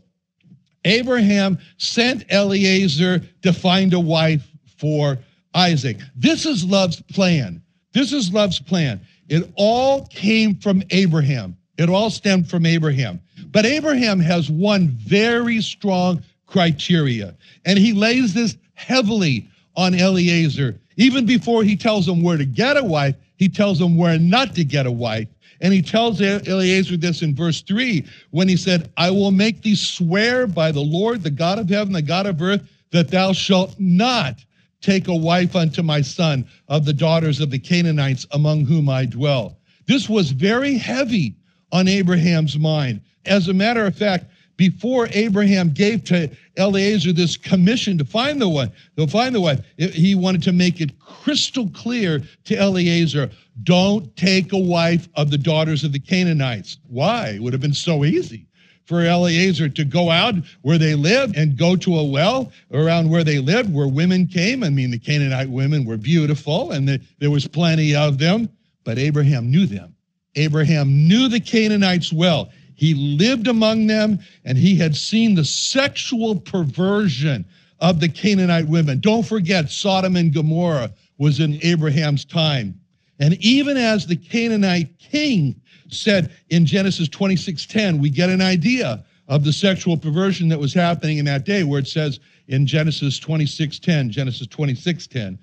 Abraham 0.86 1.60
sent 1.78 2.32
Eliezer 2.32 3.20
to 3.44 3.54
find 3.54 3.94
a 3.94 4.00
wife 4.00 4.48
for 4.78 5.18
Isaac. 5.54 5.98
This 6.16 6.46
is 6.46 6.64
love's 6.64 7.02
plan. 7.02 7.62
This 7.94 8.14
is 8.14 8.34
love's 8.34 8.60
plan. 8.60 9.02
It 9.28 9.52
all 9.56 10.08
came 10.08 10.56
from 10.56 10.82
Abraham. 10.90 11.56
It 11.78 11.90
all 11.90 12.10
stemmed 12.10 12.50
from 12.50 12.66
Abraham. 12.66 13.22
But 13.52 13.66
Abraham 13.66 14.20
has 14.20 14.50
one 14.50 14.88
very 14.88 15.62
strong 15.62 16.24
criteria, 16.46 17.36
and 17.66 17.78
he 17.78 17.94
lays 17.94 18.34
this 18.34 18.58
heavily 18.74 19.48
on 19.80 19.96
Eliezer. 19.96 20.78
Even 20.98 21.26
before 21.26 21.64
he 21.64 21.78
tells 21.78 22.06
him 22.06 22.22
where 22.22 22.36
to 22.36 22.46
get 22.46 22.76
a 22.76 22.84
wife, 22.84 23.16
he 23.38 23.48
tells 23.48 23.80
him 23.80 23.96
where 23.96 24.20
not 24.20 24.54
to 24.56 24.66
get 24.66 24.86
a 24.86 24.92
wife. 24.92 25.30
And 25.62 25.74
he 25.74 25.82
tells 25.82 26.20
Eliezer 26.20 26.98
this 26.98 27.22
in 27.22 27.34
verse 27.34 27.62
3 27.62 28.06
when 28.32 28.50
he 28.50 28.58
said, 28.58 28.92
I 28.98 29.10
will 29.10 29.32
make 29.32 29.62
thee 29.62 29.76
swear 29.76 30.48
by 30.48 30.74
the 30.74 30.82
Lord, 30.82 31.24
the 31.24 31.32
God 31.32 31.60
of 31.60 31.70
heaven, 31.70 31.94
the 31.94 32.02
God 32.02 32.26
of 32.26 32.42
earth, 32.42 32.62
that 32.92 33.08
thou 33.08 33.32
shalt 33.32 33.74
not 33.80 34.44
take 34.82 35.08
a 35.08 35.16
wife 35.16 35.56
unto 35.56 35.82
my 35.82 36.02
son 36.02 36.46
of 36.68 36.84
the 36.84 36.94
daughters 36.94 37.40
of 37.40 37.50
the 37.50 37.60
Canaanites 37.60 38.28
among 38.32 38.66
whom 38.66 38.90
I 38.90 39.06
dwell. 39.06 39.58
This 39.86 40.10
was 40.10 40.32
very 40.32 40.78
heavy 40.78 41.36
on 41.72 41.88
Abraham's 41.88 42.60
mind. 42.60 43.00
As 43.26 43.48
a 43.48 43.54
matter 43.54 43.86
of 43.86 43.96
fact, 43.96 44.26
before 44.60 45.08
Abraham 45.14 45.72
gave 45.72 46.04
to 46.04 46.30
Eliezer 46.58 47.14
this 47.14 47.38
commission 47.38 47.98
to 47.98 48.04
find 48.04 48.42
the 48.42 48.50
one, 48.50 48.70
to 48.98 49.08
find 49.08 49.34
the 49.34 49.40
wife, 49.40 49.62
he 49.78 50.16
wanted 50.16 50.44
to 50.44 50.52
make 50.52 50.82
it 50.82 51.00
crystal 51.00 51.70
clear 51.70 52.22
to 52.44 52.62
Eliezer, 52.62 53.30
don't 53.64 54.14
take 54.18 54.52
a 54.52 54.58
wife 54.58 55.08
of 55.16 55.32
the 55.32 55.38
daughters 55.38 55.86
of 55.86 55.94
the 55.94 56.00
Canaanites. 56.00 56.78
Why? 56.90 57.30
It 57.30 57.42
would 57.42 57.54
have 57.54 57.62
been 57.62 57.74
so 57.74 58.04
easy 58.04 58.48
for 58.84 59.00
Eliezer 59.06 59.70
to 59.70 59.86
go 59.86 60.12
out 60.12 60.36
where 60.62 60.78
they 60.78 60.94
lived 60.94 61.38
and 61.38 61.58
go 61.58 61.78
to 61.78 61.98
a 61.98 62.04
well 62.04 62.52
around 62.74 63.10
where 63.10 63.24
they 63.24 63.40
lived, 63.40 63.74
where 63.74 63.88
women 63.88 64.28
came. 64.28 64.66
I 64.66 64.70
mean, 64.70 64.92
the 64.92 65.00
Canaanite 65.00 65.50
women 65.50 65.86
were 65.86 65.96
beautiful 65.96 66.72
and 66.72 66.86
the, 66.86 67.02
there 67.20 67.32
was 67.32 67.48
plenty 67.48 67.96
of 67.96 68.18
them, 68.18 68.50
but 68.84 69.00
Abraham 69.00 69.50
knew 69.50 69.66
them. 69.66 69.96
Abraham 70.36 71.08
knew 71.08 71.30
the 71.30 71.40
Canaanites 71.40 72.12
well. 72.12 72.50
He 72.80 72.94
lived 72.94 73.48
among 73.48 73.88
them 73.88 74.20
and 74.46 74.58
he 74.58 74.78
had 74.78 74.96
seen 74.96 75.36
the 75.36 75.44
sexual 75.44 76.40
perversion 76.40 77.44
of 77.82 78.00
the 78.00 78.08
Canaanite 78.08 78.70
women. 78.70 79.02
Don't 79.02 79.26
forget, 79.26 79.70
Sodom 79.70 80.16
and 80.16 80.34
Gomorrah 80.34 80.94
was 81.18 81.42
in 81.42 81.60
Abraham's 81.62 82.24
time. 82.24 82.80
And 83.20 83.34
even 83.44 83.76
as 83.76 84.08
the 84.08 84.16
Canaanite 84.16 84.98
king 84.98 85.60
said 85.90 86.32
in 86.52 86.66
Genesis 86.66 87.10
26:10, 87.10 88.00
we 88.00 88.10
get 88.10 88.30
an 88.30 88.42
idea 88.42 89.04
of 89.28 89.44
the 89.44 89.52
sexual 89.52 89.98
perversion 89.98 90.48
that 90.48 90.60
was 90.60 90.74
happening 90.74 91.18
in 91.18 91.26
that 91.26 91.46
day, 91.46 91.64
where 91.64 91.82
it 91.82 91.88
says 91.88 92.22
in 92.48 92.66
Genesis 92.66 93.20
26:10, 93.20 94.10
Genesis 94.10 94.48
26:10, 94.48 95.38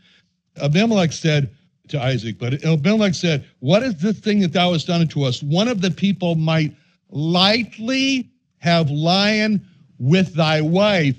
Abimelech 0.63 1.13
said 1.13 1.51
to 1.89 2.01
Isaac, 2.01 2.39
but 2.39 2.65
Abimelech 2.65 3.15
said, 3.15 3.45
What 3.59 3.83
is 3.83 3.97
this 3.97 4.19
thing 4.21 4.41
that 4.41 4.55
thou 4.55 4.73
hast 4.73 4.87
done 4.87 5.03
unto 5.03 5.23
us? 5.23 5.43
One 5.43 5.69
of 5.69 5.83
the 5.83 5.91
people 5.91 6.35
might 6.35 6.75
lightly 7.17 8.31
have 8.59 8.91
lion 8.91 9.67
with 9.99 10.35
thy 10.35 10.61
wife, 10.61 11.17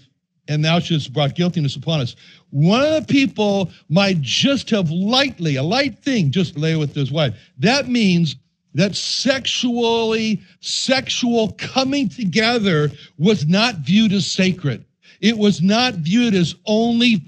and 0.48 0.64
thou 0.64 0.80
shouldst 0.80 1.12
brought 1.12 1.36
guiltiness 1.36 1.76
upon 1.76 2.00
us. 2.00 2.16
One 2.52 2.84
of 2.84 3.08
the 3.08 3.14
people 3.14 3.72
might 3.90 4.22
just 4.22 4.70
have 4.70 4.90
lightly, 4.92 5.56
a 5.56 5.64
light 5.64 6.00
thing, 6.00 6.32
just 6.32 6.58
lay 6.58 6.76
with 6.76 6.94
his 6.94 7.12
wife. 7.12 7.36
That 7.58 7.88
means 7.90 8.36
that 8.76 8.96
sexually, 8.96 10.42
sexual 10.60 11.54
coming 11.54 12.08
together 12.10 12.92
was 13.18 13.48
not 13.48 13.78
viewed 13.78 14.14
as 14.14 14.30
sacred. 14.30 14.86
It 15.20 15.38
was 15.38 15.62
not 15.64 15.96
viewed 15.96 16.36
as 16.36 16.54
only, 16.68 17.20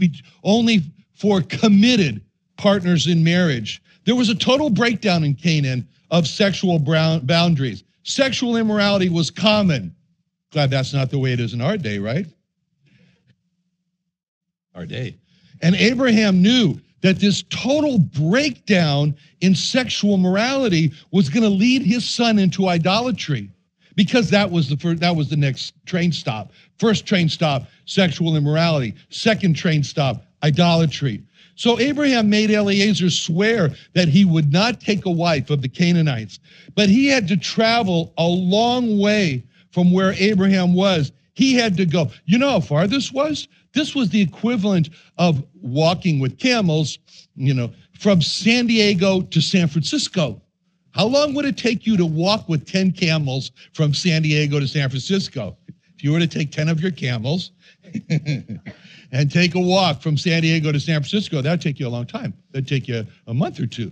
only 0.43 0.83
for 1.15 1.41
committed 1.41 2.21
partners 2.57 3.07
in 3.07 3.23
marriage. 3.23 3.81
There 4.05 4.15
was 4.15 4.29
a 4.29 4.35
total 4.35 4.69
breakdown 4.69 5.23
in 5.23 5.33
Canaan 5.33 5.87
of 6.11 6.27
sexual 6.27 6.77
boundaries. 6.77 7.83
Sexual 8.09 8.57
immorality 8.57 9.07
was 9.07 9.29
common. 9.29 9.95
Glad 10.51 10.71
that's 10.71 10.93
not 10.93 11.11
the 11.11 11.19
way 11.19 11.31
it 11.31 11.39
is 11.39 11.53
in 11.53 11.61
our 11.61 11.77
day, 11.77 11.99
right? 11.99 12.25
Our 14.73 14.87
day. 14.87 15.15
And 15.61 15.75
Abraham 15.75 16.41
knew 16.41 16.79
that 17.01 17.19
this 17.19 17.43
total 17.51 17.99
breakdown 17.99 19.15
in 19.41 19.53
sexual 19.53 20.17
morality 20.17 20.91
was 21.11 21.29
going 21.29 21.43
to 21.43 21.49
lead 21.49 21.83
his 21.83 22.09
son 22.09 22.39
into 22.39 22.67
idolatry 22.67 23.51
because 23.95 24.31
that 24.31 24.49
was 24.49 24.67
the 24.69 24.77
first, 24.77 25.01
that 25.01 25.15
was 25.15 25.29
the 25.29 25.37
next 25.37 25.75
train 25.85 26.11
stop. 26.11 26.51
First 26.79 27.05
train 27.05 27.29
stop, 27.29 27.67
sexual 27.85 28.35
immorality. 28.35 28.95
Second 29.09 29.53
train 29.53 29.83
stop, 29.83 30.25
idolatry. 30.41 31.21
So 31.59 31.77
Abraham 31.77 32.29
made 32.29 32.51
Eliezer 32.51 33.09
swear 33.09 33.75
that 33.91 34.07
he 34.07 34.23
would 34.23 34.49
not 34.49 34.79
take 34.79 35.05
a 35.05 35.11
wife 35.11 35.49
of 35.49 35.61
the 35.61 35.67
Canaanites, 35.67 36.39
but 36.73 36.87
he 36.87 37.07
had 37.07 37.27
to 37.27 37.35
travel 37.35 38.13
a 38.17 38.25
long 38.25 38.97
way 38.97 39.43
from 39.73 39.91
where 39.91 40.13
Abraham 40.13 40.73
was. 40.73 41.11
He 41.33 41.55
had 41.55 41.75
to 41.75 41.85
go. 41.85 42.11
You 42.23 42.37
know 42.37 42.51
how 42.51 42.59
far 42.61 42.87
this 42.87 43.11
was? 43.11 43.49
This 43.73 43.93
was 43.93 44.07
the 44.07 44.21
equivalent 44.21 44.91
of 45.17 45.45
walking 45.61 46.21
with 46.21 46.39
camels, 46.39 46.97
you 47.35 47.53
know, 47.53 47.73
from 47.99 48.21
San 48.21 48.67
Diego 48.67 49.19
to 49.19 49.41
San 49.41 49.67
Francisco. 49.67 50.41
How 50.91 51.07
long 51.07 51.33
would 51.33 51.43
it 51.43 51.57
take 51.57 51.85
you 51.85 51.97
to 51.97 52.05
walk 52.05 52.47
with 52.47 52.65
10 52.65 52.93
camels 52.93 53.51
from 53.73 53.93
San 53.93 54.21
Diego 54.21 54.61
to 54.61 54.67
San 54.67 54.87
Francisco? 54.87 55.57
If 55.93 56.05
you 56.05 56.13
were 56.13 56.19
to 56.19 56.27
take 56.27 56.53
10 56.53 56.69
of 56.69 56.79
your 56.79 56.91
camels, 56.91 57.51
and 59.11 59.31
take 59.31 59.55
a 59.55 59.59
walk 59.59 60.01
from 60.01 60.17
San 60.17 60.41
Diego 60.41 60.71
to 60.71 60.79
San 60.79 60.95
Francisco, 60.95 61.41
that'd 61.41 61.61
take 61.61 61.79
you 61.79 61.87
a 61.87 61.89
long 61.89 62.05
time. 62.05 62.33
That'd 62.51 62.67
take 62.67 62.87
you 62.87 63.05
a 63.27 63.33
month 63.33 63.59
or 63.59 63.65
two, 63.65 63.91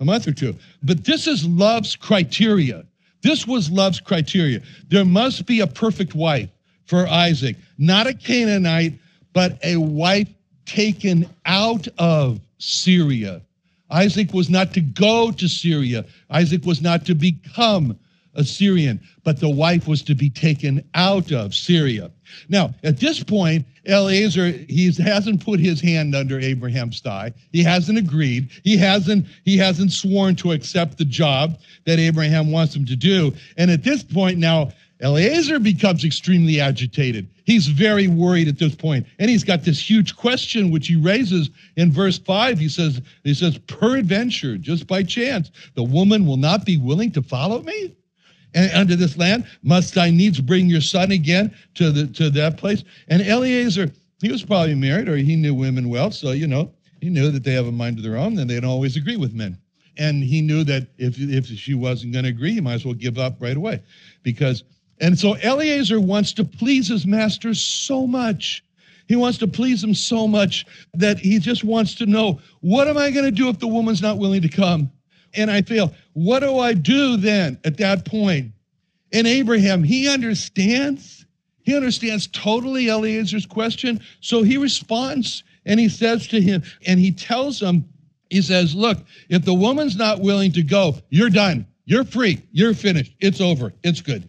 a 0.00 0.04
month 0.04 0.26
or 0.28 0.32
two. 0.32 0.54
But 0.82 1.04
this 1.04 1.26
is 1.26 1.44
love's 1.44 1.96
criteria. 1.96 2.84
This 3.22 3.46
was 3.46 3.70
love's 3.70 4.00
criteria. 4.00 4.62
There 4.88 5.04
must 5.04 5.46
be 5.46 5.60
a 5.60 5.66
perfect 5.66 6.14
wife 6.14 6.50
for 6.86 7.06
Isaac, 7.06 7.56
not 7.78 8.06
a 8.06 8.14
Canaanite, 8.14 8.94
but 9.32 9.58
a 9.64 9.76
wife 9.76 10.28
taken 10.66 11.28
out 11.46 11.88
of 11.98 12.40
Syria. 12.58 13.42
Isaac 13.90 14.32
was 14.32 14.48
not 14.48 14.72
to 14.74 14.80
go 14.80 15.30
to 15.32 15.48
Syria. 15.48 16.04
Isaac 16.30 16.64
was 16.64 16.80
not 16.80 17.04
to 17.06 17.14
become 17.14 17.98
a 18.34 18.44
Syrian, 18.44 19.00
but 19.24 19.40
the 19.40 19.50
wife 19.50 19.86
was 19.86 20.02
to 20.02 20.14
be 20.14 20.30
taken 20.30 20.82
out 20.94 21.32
of 21.32 21.54
Syria. 21.54 22.10
Now, 22.48 22.74
at 22.82 22.98
this 22.98 23.22
point, 23.22 23.66
Eliezer, 23.86 24.48
he 24.68 24.92
hasn't 24.92 25.44
put 25.44 25.60
his 25.60 25.80
hand 25.80 26.14
under 26.14 26.38
Abraham's 26.38 27.00
thigh. 27.00 27.32
He 27.50 27.62
hasn't 27.62 27.98
agreed. 27.98 28.50
He 28.64 28.76
hasn't, 28.76 29.26
he 29.44 29.56
hasn't 29.56 29.92
sworn 29.92 30.36
to 30.36 30.52
accept 30.52 30.98
the 30.98 31.04
job 31.04 31.58
that 31.84 31.98
Abraham 31.98 32.50
wants 32.50 32.74
him 32.74 32.86
to 32.86 32.96
do. 32.96 33.32
And 33.56 33.70
at 33.70 33.82
this 33.82 34.02
point 34.02 34.38
now, 34.38 34.72
Eliezer 35.02 35.58
becomes 35.58 36.04
extremely 36.04 36.60
agitated. 36.60 37.28
He's 37.44 37.66
very 37.66 38.06
worried 38.06 38.46
at 38.46 38.60
this 38.60 38.76
point, 38.76 39.04
and 39.18 39.28
he's 39.28 39.42
got 39.42 39.64
this 39.64 39.90
huge 39.90 40.14
question 40.14 40.70
which 40.70 40.86
he 40.86 40.94
raises 40.94 41.50
in 41.76 41.90
verse 41.90 42.18
five. 42.18 42.56
He 42.56 42.68
says, 42.68 43.00
"He 43.24 43.34
says, 43.34 43.58
peradventure, 43.58 44.56
just 44.56 44.86
by 44.86 45.02
chance, 45.02 45.50
the 45.74 45.82
woman 45.82 46.24
will 46.24 46.36
not 46.36 46.64
be 46.64 46.76
willing 46.76 47.10
to 47.12 47.22
follow 47.22 47.62
me." 47.64 47.96
And 48.54 48.70
under 48.72 48.96
this 48.96 49.16
land, 49.16 49.46
must 49.62 49.96
I 49.96 50.10
needs 50.10 50.40
bring 50.40 50.68
your 50.68 50.80
son 50.80 51.10
again 51.10 51.54
to 51.74 51.90
the 51.90 52.06
to 52.08 52.30
that 52.30 52.58
place? 52.58 52.84
And 53.08 53.22
Eliezer, 53.22 53.90
he 54.20 54.30
was 54.30 54.44
probably 54.44 54.74
married, 54.74 55.08
or 55.08 55.16
he 55.16 55.36
knew 55.36 55.54
women 55.54 55.88
well, 55.88 56.10
so 56.10 56.32
you 56.32 56.46
know 56.46 56.72
he 57.00 57.10
knew 57.10 57.30
that 57.30 57.44
they 57.44 57.52
have 57.52 57.66
a 57.66 57.72
mind 57.72 57.98
of 57.98 58.04
their 58.04 58.16
own, 58.16 58.38
and 58.38 58.48
they 58.48 58.60
don't 58.60 58.70
always 58.70 58.96
agree 58.96 59.16
with 59.16 59.34
men. 59.34 59.58
And 59.98 60.22
he 60.22 60.40
knew 60.40 60.64
that 60.64 60.88
if 60.98 61.18
if 61.18 61.46
she 61.46 61.74
wasn't 61.74 62.12
going 62.12 62.24
to 62.24 62.30
agree, 62.30 62.52
he 62.52 62.60
might 62.60 62.74
as 62.74 62.84
well 62.84 62.94
give 62.94 63.18
up 63.18 63.36
right 63.40 63.56
away, 63.56 63.82
because 64.22 64.64
and 65.00 65.18
so 65.18 65.36
Eliezer 65.36 66.00
wants 66.00 66.32
to 66.34 66.44
please 66.44 66.88
his 66.88 67.06
master 67.06 67.54
so 67.54 68.06
much. 68.06 68.64
He 69.08 69.16
wants 69.16 69.36
to 69.38 69.48
please 69.48 69.82
him 69.82 69.94
so 69.94 70.28
much 70.28 70.64
that 70.94 71.18
he 71.18 71.38
just 71.38 71.64
wants 71.64 71.94
to 71.96 72.06
know, 72.06 72.40
what 72.60 72.86
am 72.86 72.96
I 72.96 73.10
going 73.10 73.24
to 73.24 73.30
do 73.30 73.48
if 73.48 73.58
the 73.58 73.66
woman's 73.66 74.00
not 74.00 74.18
willing 74.18 74.42
to 74.42 74.48
come? 74.48 74.90
And 75.34 75.50
I 75.50 75.62
feel, 75.62 75.94
what 76.12 76.40
do 76.40 76.58
I 76.58 76.74
do 76.74 77.16
then 77.16 77.58
at 77.64 77.78
that 77.78 78.04
point? 78.04 78.52
And 79.12 79.26
Abraham, 79.26 79.82
he 79.82 80.08
understands. 80.08 81.26
He 81.62 81.76
understands 81.76 82.26
totally 82.28 82.88
Eliezer's 82.88 83.46
question. 83.46 84.00
So 84.20 84.42
he 84.42 84.56
responds 84.56 85.44
and 85.64 85.78
he 85.78 85.88
says 85.88 86.26
to 86.28 86.40
him, 86.40 86.62
and 86.86 86.98
he 86.98 87.12
tells 87.12 87.60
him, 87.60 87.84
he 88.30 88.42
says, 88.42 88.74
Look, 88.74 88.98
if 89.28 89.44
the 89.44 89.54
woman's 89.54 89.96
not 89.96 90.20
willing 90.20 90.52
to 90.52 90.62
go, 90.62 90.96
you're 91.10 91.30
done. 91.30 91.66
You're 91.84 92.04
free. 92.04 92.42
You're 92.52 92.74
finished. 92.74 93.14
It's 93.20 93.40
over. 93.40 93.72
It's 93.84 94.00
good. 94.00 94.28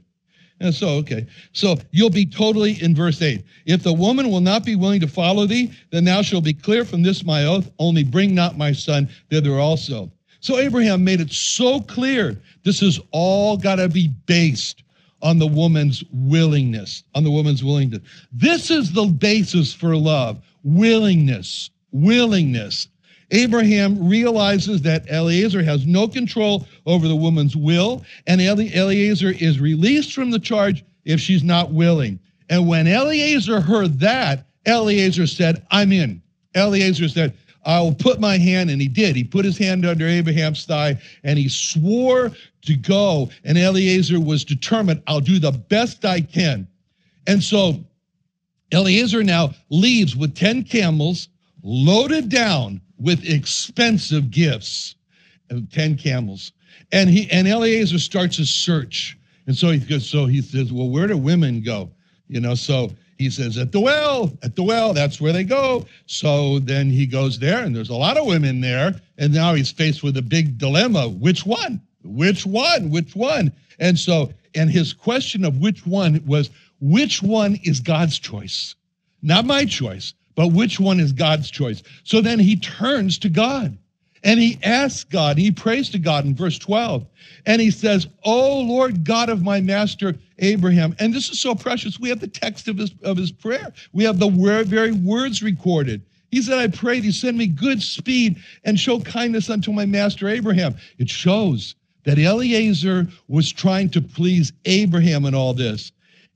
And 0.60 0.74
so, 0.74 0.90
okay. 0.98 1.28
So 1.52 1.78
you'll 1.92 2.10
be 2.10 2.26
totally 2.26 2.82
in 2.82 2.96
verse 2.96 3.22
8. 3.22 3.44
If 3.66 3.84
the 3.84 3.94
woman 3.94 4.30
will 4.30 4.42
not 4.42 4.64
be 4.64 4.76
willing 4.76 5.02
to 5.02 5.08
follow 5.08 5.46
thee, 5.46 5.74
then 5.92 6.06
thou 6.06 6.22
shalt 6.22 6.46
be 6.46 6.54
clear 6.54 6.86
from 6.86 7.02
this 7.02 7.26
my 7.26 7.46
oath, 7.46 7.70
only 7.80 8.04
bring 8.04 8.34
not 8.34 8.58
my 8.58 8.72
son 8.72 9.10
thither 9.30 9.60
also. 9.60 10.12
So 10.44 10.58
Abraham 10.58 11.06
made 11.06 11.22
it 11.22 11.32
so 11.32 11.80
clear 11.80 12.38
this 12.64 12.82
is 12.82 13.00
all 13.12 13.56
got 13.56 13.76
to 13.76 13.88
be 13.88 14.10
based 14.26 14.84
on 15.22 15.40
the 15.40 15.48
woman's 15.48 16.04
willingness, 16.12 17.06
on 17.16 17.24
the 17.24 17.32
woman's 17.32 17.64
willingness. 17.64 18.02
This 18.34 18.70
is 18.70 18.92
the 18.92 19.06
basis 19.06 19.74
for 19.74 19.96
love 19.96 20.44
willingness, 20.66 21.70
willingness. 21.94 22.90
Abraham 23.32 24.06
realizes 24.06 24.82
that 24.82 25.10
Eliezer 25.10 25.64
has 25.64 25.88
no 25.88 26.10
control 26.10 26.68
over 26.86 27.08
the 27.08 27.16
woman's 27.16 27.56
will, 27.56 28.04
and 28.28 28.42
Eliezer 28.42 29.32
is 29.32 29.62
released 29.62 30.12
from 30.12 30.30
the 30.30 30.40
charge 30.40 30.84
if 31.06 31.22
she's 31.22 31.44
not 31.44 31.72
willing. 31.72 32.20
And 32.50 32.68
when 32.68 32.86
Eliezer 32.86 33.62
heard 33.62 33.98
that, 34.02 34.46
Eliezer 34.68 35.26
said, 35.26 35.66
I'm 35.72 35.94
in. 35.94 36.22
Eliezer 36.54 37.08
said, 37.08 37.34
I 37.66 37.82
will 37.82 37.96
put 37.96 38.20
my 38.20 38.38
hand, 38.38 38.70
and 38.70 38.82
he 38.82 38.88
did. 38.88 39.16
He 39.16 39.24
put 39.24 39.46
his 39.46 39.58
hand 39.58 39.86
under 39.86 40.08
Abraham's 40.08 40.66
thigh 40.66 41.00
and 41.24 41.40
he 41.40 41.48
swore 41.48 42.32
to 42.64 42.76
go. 42.76 43.30
And 43.44 43.58
Eliezer 43.58 44.20
was 44.20 44.44
determined, 44.44 45.02
I'll 45.08 45.22
do 45.22 45.40
the 45.40 45.52
best 45.52 46.06
I 46.06 46.22
can. 46.22 46.68
And 47.28 47.42
so 47.42 47.84
Eliezer 48.74 49.24
now 49.24 49.52
leaves 49.70 50.16
with 50.16 50.36
10 50.36 50.64
camels 50.64 51.30
loaded 51.64 52.30
down 52.30 52.82
with 53.00 53.24
expensive 53.26 54.32
gifts, 54.32 54.96
uh, 55.52 55.60
10 55.72 55.98
camels. 55.98 56.52
And 56.92 57.10
he 57.10 57.30
and 57.32 57.48
Eliezer 57.48 58.00
starts 58.00 58.40
a 58.40 58.46
search. 58.46 59.18
And 59.48 59.56
so 59.56 59.70
he 59.70 59.80
goes, 59.80 60.10
so 60.10 60.26
he 60.26 60.42
says, 60.42 60.72
Well, 60.72 60.90
where 60.90 61.08
do 61.08 61.18
women 61.18 61.62
go? 61.62 61.92
You 62.28 62.40
know, 62.40 62.56
so 62.56 62.92
he 63.18 63.30
says, 63.30 63.58
at 63.58 63.72
the 63.72 63.80
well, 63.80 64.32
at 64.44 64.56
the 64.56 64.64
well, 64.64 64.94
that's 64.94 65.22
where 65.22 65.34
they 65.34 65.44
go. 65.44 65.86
So 66.06 66.60
then 66.60 66.90
he 66.90 67.06
goes 67.06 67.40
there, 67.40 67.64
and 67.64 67.76
there's 67.76 67.90
a 67.90 67.96
lot 67.96 68.18
of 68.18 68.26
women 68.26 68.62
there. 68.62 68.96
And 69.18 69.34
now 69.34 69.54
he's 69.54 69.72
faced 69.72 70.04
with 70.04 70.18
a 70.18 70.22
big 70.22 70.58
dilemma. 70.58 71.10
Which 71.10 71.46
one? 71.46 71.82
Which 72.04 72.46
one? 72.46 72.90
Which 72.90 73.16
one? 73.16 73.52
And 73.80 73.98
so, 73.98 74.34
and 74.56 74.70
his 74.70 74.94
question 74.94 75.46
of 75.46 75.58
which 75.58 75.86
one 75.86 76.24
was, 76.26 76.50
which 76.82 77.22
one 77.24 77.58
is 77.64 77.80
God's 77.80 78.20
choice? 78.20 78.76
Not 79.22 79.46
my 79.46 79.66
choice 79.66 80.14
but 80.36 80.48
which 80.48 80.80
one 80.80 81.00
is 81.00 81.12
God's 81.12 81.50
choice? 81.52 81.84
So 82.04 82.22
then 82.22 82.40
he 82.40 82.56
turns 82.56 83.18
to 83.20 83.30
God 83.30 83.78
and 84.24 84.40
he 84.40 84.58
asks 84.64 85.04
God, 85.04 85.38
he 85.38 85.52
prays 85.52 85.90
to 85.90 86.00
God 86.00 86.26
in 86.26 86.36
verse 86.36 86.58
12, 86.58 87.06
and 87.46 87.62
he 87.62 87.72
says, 87.72 88.08
Oh 88.24 88.62
Lord 88.62 89.04
God 89.04 89.30
of 89.30 89.44
my 89.44 89.60
master 89.60 90.16
Abraham. 90.40 90.96
And 91.00 91.14
this 91.14 91.30
is 91.30 91.40
so 91.40 91.56
precious. 91.56 92.00
We 92.00 92.10
have 92.10 92.20
the 92.20 92.28
text 92.28 92.68
of 92.68 92.78
his, 92.78 92.94
of 93.04 93.18
his 93.18 93.32
prayer, 93.32 93.72
we 93.92 94.04
have 94.04 94.20
the 94.20 94.30
very 94.66 94.92
words 94.92 95.44
recorded. 95.44 96.02
He 96.32 96.42
said, 96.42 96.58
I 96.58 96.68
pray 96.68 97.00
thee, 97.00 97.12
send 97.12 97.38
me 97.38 97.46
good 97.46 97.82
speed 97.82 98.42
and 98.64 98.80
show 98.80 99.00
kindness 99.00 99.52
unto 99.52 99.72
my 99.72 99.86
master 99.86 100.28
Abraham. 100.28 100.76
It 100.98 101.08
shows 101.08 101.76
that 102.06 102.18
Eliezer 102.18 103.08
was 103.28 103.52
trying 103.52 103.90
to 103.92 104.02
please 104.02 104.52
Abraham 104.66 105.26
in 105.26 105.36
all 105.36 105.54
this. 105.54 105.92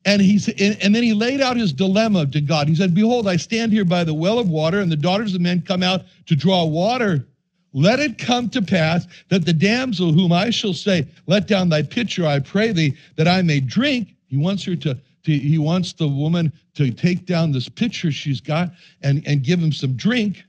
And 0.05 0.21
he 0.21 0.39
and 0.81 0.95
then 0.95 1.03
he 1.03 1.13
laid 1.13 1.41
out 1.41 1.57
his 1.57 1.73
dilemma 1.73 2.27
to 2.27 2.39
God. 2.39 2.69
He 2.69 2.75
said, 2.75 2.93
Behold, 2.93 3.27
I 3.27 3.38
stand 3.38 3.73
here 3.73 3.83
by 3.83 4.03
the 4.03 4.13
well 4.13 4.39
of 4.39 4.47
water, 4.47 4.79
and 4.79 4.91
the 4.91 4.95
daughters 4.95 5.33
of 5.33 5.41
men 5.41 5.62
come 5.62 5.83
out 5.83 6.03
to 6.27 6.36
draw 6.36 6.63
water. 6.63 7.27
Let 7.77 7.99
it 7.99 8.17
come 8.17 8.49
to 8.49 8.61
pass 8.63 9.05
that 9.29 9.45
the 9.45 9.53
damsel 9.53 10.11
whom 10.11 10.31
I 10.31 10.49
shall 10.49 10.73
say, 10.73 11.07
Let 11.27 11.45
down 11.45 11.69
thy 11.69 11.83
pitcher, 11.83 12.25
I 12.25 12.39
pray 12.39 12.71
thee, 12.71 12.97
that 13.17 13.27
I 13.27 13.43
may 13.43 13.59
drink. 13.59 14.15
He 14.25 14.35
wants 14.35 14.63
her 14.63 14.75
to, 14.77 14.95
to 14.95 15.31
he 15.31 15.59
wants 15.59 15.93
the 15.93 16.07
woman 16.07 16.51
to 16.73 16.89
take 16.89 17.27
down 17.27 17.51
this 17.51 17.69
pitcher 17.69 18.11
she's 18.11 18.41
got 18.41 18.71
and, 19.03 19.21
and 19.27 19.43
give 19.43 19.59
him 19.59 19.71
some 19.71 19.93
drink 19.93 20.43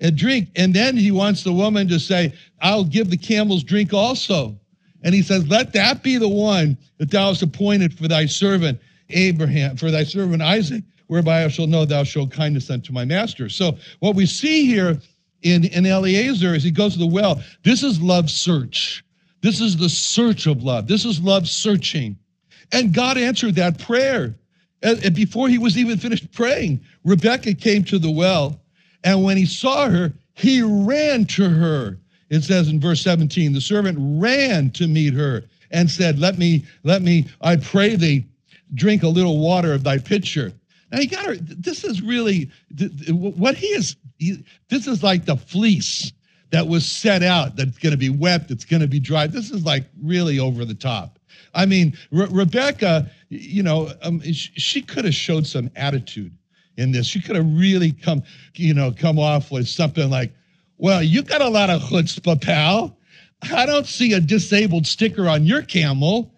and 0.00 0.14
drink. 0.14 0.50
And 0.56 0.74
then 0.74 0.94
he 0.94 1.10
wants 1.10 1.42
the 1.42 1.54
woman 1.54 1.88
to 1.88 1.98
say, 1.98 2.34
I'll 2.60 2.84
give 2.84 3.08
the 3.08 3.16
camels 3.16 3.64
drink 3.64 3.94
also. 3.94 4.54
And 5.02 5.14
he 5.14 5.22
says, 5.22 5.48
Let 5.48 5.72
that 5.72 6.02
be 6.02 6.18
the 6.18 6.28
one 6.28 6.76
that 6.98 7.10
thou 7.10 7.28
hast 7.28 7.40
appointed 7.40 7.96
for 7.96 8.08
thy 8.08 8.26
servant. 8.26 8.78
Abraham, 9.08 9.78
for 9.78 9.90
thy 9.90 10.04
servant 10.04 10.42
Isaac, 10.42 10.84
whereby 11.06 11.44
I 11.44 11.48
shall 11.48 11.66
know 11.66 11.86
thou 11.86 12.04
showed 12.04 12.30
kindness 12.30 12.68
unto 12.68 12.92
my 12.92 13.06
master. 13.06 13.48
So 13.48 13.78
what 14.00 14.14
we 14.14 14.26
see 14.26 14.66
here 14.66 15.00
in, 15.44 15.64
in 15.64 15.86
Eliezer 15.86 16.54
as 16.54 16.64
he 16.64 16.70
goes 16.70 16.94
to 16.94 16.98
the 16.98 17.06
well, 17.06 17.40
this 17.62 17.82
is 17.82 18.00
love 18.00 18.30
search. 18.30 19.04
This 19.42 19.60
is 19.60 19.76
the 19.76 19.90
search 19.90 20.46
of 20.46 20.64
love. 20.64 20.88
This 20.88 21.04
is 21.04 21.20
love 21.20 21.46
searching. 21.46 22.16
And 22.72 22.94
God 22.94 23.18
answered 23.18 23.54
that 23.56 23.78
prayer. 23.78 24.34
And 24.82 25.14
before 25.14 25.48
he 25.48 25.58
was 25.58 25.78
even 25.78 25.98
finished 25.98 26.32
praying, 26.32 26.80
Rebecca 27.04 27.54
came 27.54 27.84
to 27.84 27.98
the 27.98 28.10
well. 28.10 28.60
And 29.04 29.22
when 29.22 29.36
he 29.36 29.46
saw 29.46 29.88
her, 29.88 30.12
he 30.32 30.62
ran 30.62 31.26
to 31.26 31.48
her. 31.48 31.98
It 32.30 32.42
says 32.42 32.68
in 32.68 32.80
verse 32.80 33.02
17, 33.02 33.52
the 33.52 33.60
servant 33.60 33.98
ran 34.00 34.70
to 34.70 34.86
meet 34.86 35.14
her 35.14 35.44
and 35.70 35.90
said, 35.90 36.18
Let 36.18 36.38
me, 36.38 36.64
let 36.82 37.02
me, 37.02 37.26
I 37.42 37.56
pray 37.56 37.96
thee, 37.96 38.24
drink 38.74 39.02
a 39.02 39.08
little 39.08 39.38
water 39.38 39.74
of 39.74 39.84
thy 39.84 39.98
pitcher. 39.98 40.52
Now 40.90 41.00
you 41.00 41.08
got 41.08 41.24
to, 41.24 41.36
this 41.36 41.84
is 41.84 42.00
really, 42.00 42.50
what 43.10 43.56
he 43.56 43.66
is, 43.68 43.96
he, 44.18 44.44
this 44.68 44.86
is 44.86 45.02
like 45.02 45.24
the 45.24 45.36
fleece 45.36 46.12
that 46.50 46.66
was 46.66 46.86
set 46.86 47.22
out 47.22 47.56
that's 47.56 47.78
going 47.78 47.92
to 47.92 47.98
be 47.98 48.10
wet, 48.10 48.48
that's 48.48 48.64
going 48.64 48.82
to 48.82 48.88
be 48.88 49.00
dry. 49.00 49.26
This 49.26 49.50
is 49.50 49.64
like 49.64 49.84
really 50.02 50.38
over 50.38 50.64
the 50.64 50.74
top. 50.74 51.18
I 51.54 51.66
mean, 51.66 51.96
Re- 52.10 52.28
Rebecca, 52.30 53.10
you 53.28 53.62
know, 53.62 53.90
um, 54.02 54.20
she, 54.20 54.52
she 54.54 54.82
could 54.82 55.04
have 55.04 55.14
showed 55.14 55.46
some 55.46 55.70
attitude 55.76 56.36
in 56.76 56.92
this. 56.92 57.06
She 57.06 57.20
could 57.20 57.36
have 57.36 57.46
really 57.46 57.92
come, 57.92 58.22
you 58.54 58.74
know, 58.74 58.92
come 58.92 59.18
off 59.18 59.50
with 59.50 59.68
something 59.68 60.10
like, 60.10 60.32
well, 60.78 61.02
you 61.02 61.22
got 61.22 61.40
a 61.40 61.48
lot 61.48 61.70
of 61.70 61.82
chutzpah, 61.82 62.40
pal. 62.40 62.96
I 63.52 63.66
don't 63.66 63.86
see 63.86 64.12
a 64.12 64.20
disabled 64.20 64.86
sticker 64.86 65.28
on 65.28 65.44
your 65.44 65.62
camel. 65.62 66.34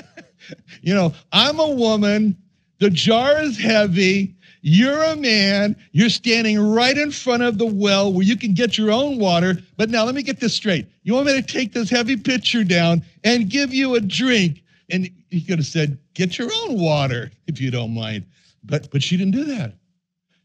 you 0.82 0.94
know, 0.94 1.12
I'm 1.32 1.58
a 1.58 1.70
woman, 1.70 2.36
the 2.78 2.90
jar 2.90 3.40
is 3.40 3.58
heavy. 3.58 4.35
You're 4.62 5.02
a 5.02 5.16
man. 5.16 5.76
You're 5.92 6.08
standing 6.08 6.58
right 6.58 6.96
in 6.96 7.10
front 7.10 7.42
of 7.42 7.58
the 7.58 7.66
well 7.66 8.12
where 8.12 8.24
you 8.24 8.36
can 8.36 8.54
get 8.54 8.76
your 8.76 8.90
own 8.90 9.18
water. 9.18 9.58
But 9.76 9.90
now 9.90 10.04
let 10.04 10.14
me 10.14 10.22
get 10.22 10.40
this 10.40 10.54
straight. 10.54 10.86
You 11.02 11.14
want 11.14 11.26
me 11.26 11.40
to 11.40 11.42
take 11.42 11.72
this 11.72 11.90
heavy 11.90 12.16
pitcher 12.16 12.64
down 12.64 13.02
and 13.24 13.48
give 13.48 13.72
you 13.72 13.94
a 13.94 14.00
drink? 14.00 14.62
And 14.90 15.10
he 15.30 15.40
could 15.40 15.58
have 15.58 15.66
said, 15.66 15.98
get 16.14 16.38
your 16.38 16.50
own 16.62 16.80
water 16.80 17.30
if 17.46 17.60
you 17.60 17.70
don't 17.70 17.94
mind. 17.94 18.24
But 18.64 18.90
but 18.90 19.02
she 19.02 19.16
didn't 19.16 19.34
do 19.34 19.44
that. 19.44 19.74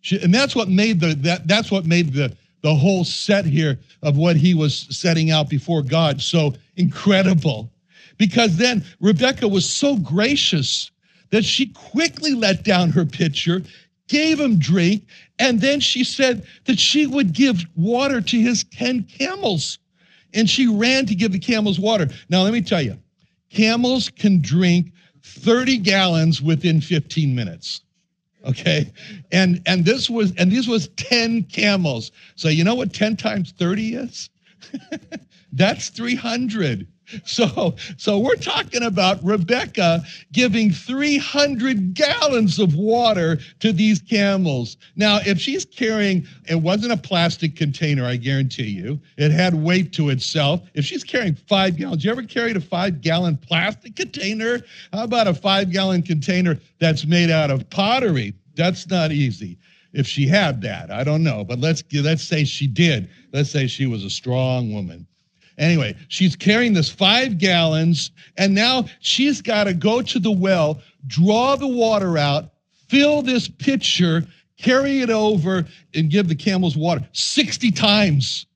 She, 0.01 0.21
and 0.21 0.33
that's 0.33 0.55
what 0.55 0.69
made 0.69 0.99
the 0.99 1.15
that 1.15 1.47
that's 1.47 1.71
what 1.71 1.85
made 1.85 2.13
the 2.13 2.35
the 2.61 2.75
whole 2.75 3.03
set 3.03 3.45
here 3.45 3.79
of 4.03 4.17
what 4.17 4.35
he 4.35 4.53
was 4.53 4.87
setting 4.95 5.31
out 5.31 5.49
before 5.49 5.81
God 5.81 6.21
so 6.21 6.53
incredible 6.75 7.71
because 8.21 8.57
then 8.57 8.85
Rebecca 8.99 9.47
was 9.47 9.67
so 9.67 9.97
gracious 9.97 10.91
that 11.31 11.43
she 11.43 11.67
quickly 11.67 12.35
let 12.35 12.63
down 12.63 12.91
her 12.91 13.03
pitcher, 13.03 13.63
gave 14.11 14.39
him 14.39 14.59
drink, 14.59 15.05
and 15.39 15.61
then 15.61 15.79
she 15.79 16.03
said 16.03 16.45
that 16.65 16.77
she 16.77 17.07
would 17.07 17.31
give 17.31 17.65
water 17.75 18.19
to 18.19 18.39
his 18.39 18.65
10 18.65 19.03
camels. 19.03 19.79
And 20.33 20.49
she 20.49 20.67
ran 20.67 21.05
to 21.05 21.15
give 21.15 21.31
the 21.31 21.39
camels 21.39 21.79
water. 21.79 22.07
Now, 22.29 22.43
let 22.43 22.53
me 22.53 22.61
tell 22.61 22.81
you, 22.81 22.97
camels 23.49 24.09
can 24.09 24.41
drink 24.41 24.91
30 25.23 25.77
gallons 25.77 26.41
within 26.41 26.81
15 26.81 27.33
minutes. 27.33 27.81
Okay. 28.45 28.91
And 29.31 29.61
and 29.65 29.85
this 29.85 30.09
was 30.09 30.33
and 30.37 30.51
this 30.51 30.67
was 30.67 30.87
10 30.97 31.43
camels. 31.43 32.11
So 32.35 32.49
you 32.49 32.63
know 32.63 32.75
what 32.75 32.93
10 32.93 33.15
times 33.15 33.51
30 33.51 33.95
is? 33.95 34.29
That's 35.53 35.89
300. 35.89 36.87
So, 37.31 37.75
so 37.97 38.19
we're 38.19 38.35
talking 38.35 38.83
about 38.83 39.23
Rebecca 39.23 40.03
giving 40.31 40.71
300 40.71 41.93
gallons 41.93 42.59
of 42.59 42.75
water 42.75 43.39
to 43.59 43.71
these 43.71 43.99
camels. 44.01 44.77
Now, 44.95 45.19
if 45.25 45.39
she's 45.39 45.65
carrying, 45.65 46.27
it 46.47 46.55
wasn't 46.55 46.91
a 46.91 46.97
plastic 46.97 47.55
container, 47.55 48.05
I 48.05 48.17
guarantee 48.17 48.69
you. 48.69 48.99
It 49.17 49.31
had 49.31 49.53
weight 49.55 49.93
to 49.93 50.09
itself. 50.09 50.61
If 50.73 50.85
she's 50.85 51.03
carrying 51.03 51.35
five 51.35 51.77
gallons, 51.77 52.03
you 52.03 52.11
ever 52.11 52.23
carried 52.23 52.57
a 52.57 52.61
five 52.61 53.01
gallon 53.01 53.37
plastic 53.37 53.95
container? 53.95 54.59
How 54.93 55.03
about 55.03 55.27
a 55.27 55.33
five 55.33 55.71
gallon 55.71 56.03
container 56.03 56.59
that's 56.79 57.05
made 57.05 57.29
out 57.29 57.51
of 57.51 57.69
pottery? 57.69 58.33
That's 58.55 58.87
not 58.87 59.11
easy. 59.11 59.57
If 59.93 60.07
she 60.07 60.27
had 60.27 60.61
that, 60.61 60.89
I 60.91 61.03
don't 61.03 61.23
know, 61.23 61.43
but 61.43 61.59
let's 61.59 61.83
let's 61.93 62.23
say 62.23 62.45
she 62.45 62.65
did. 62.67 63.09
Let's 63.33 63.49
say 63.49 63.67
she 63.67 63.87
was 63.87 64.05
a 64.05 64.09
strong 64.09 64.73
woman. 64.73 65.05
Anyway, 65.61 65.95
she's 66.07 66.35
carrying 66.35 66.73
this 66.73 66.89
five 66.89 67.37
gallons, 67.37 68.09
and 68.37 68.53
now 68.53 68.83
she's 68.99 69.43
got 69.43 69.65
to 69.65 69.75
go 69.75 70.01
to 70.01 70.17
the 70.17 70.31
well, 70.31 70.81
draw 71.05 71.55
the 71.55 71.67
water 71.67 72.17
out, 72.17 72.53
fill 72.89 73.21
this 73.21 73.47
pitcher, 73.47 74.25
carry 74.57 75.01
it 75.01 75.11
over, 75.11 75.63
and 75.93 76.09
give 76.09 76.27
the 76.27 76.35
camels 76.35 76.75
water 76.75 77.07
60 77.13 77.71
times. 77.71 78.47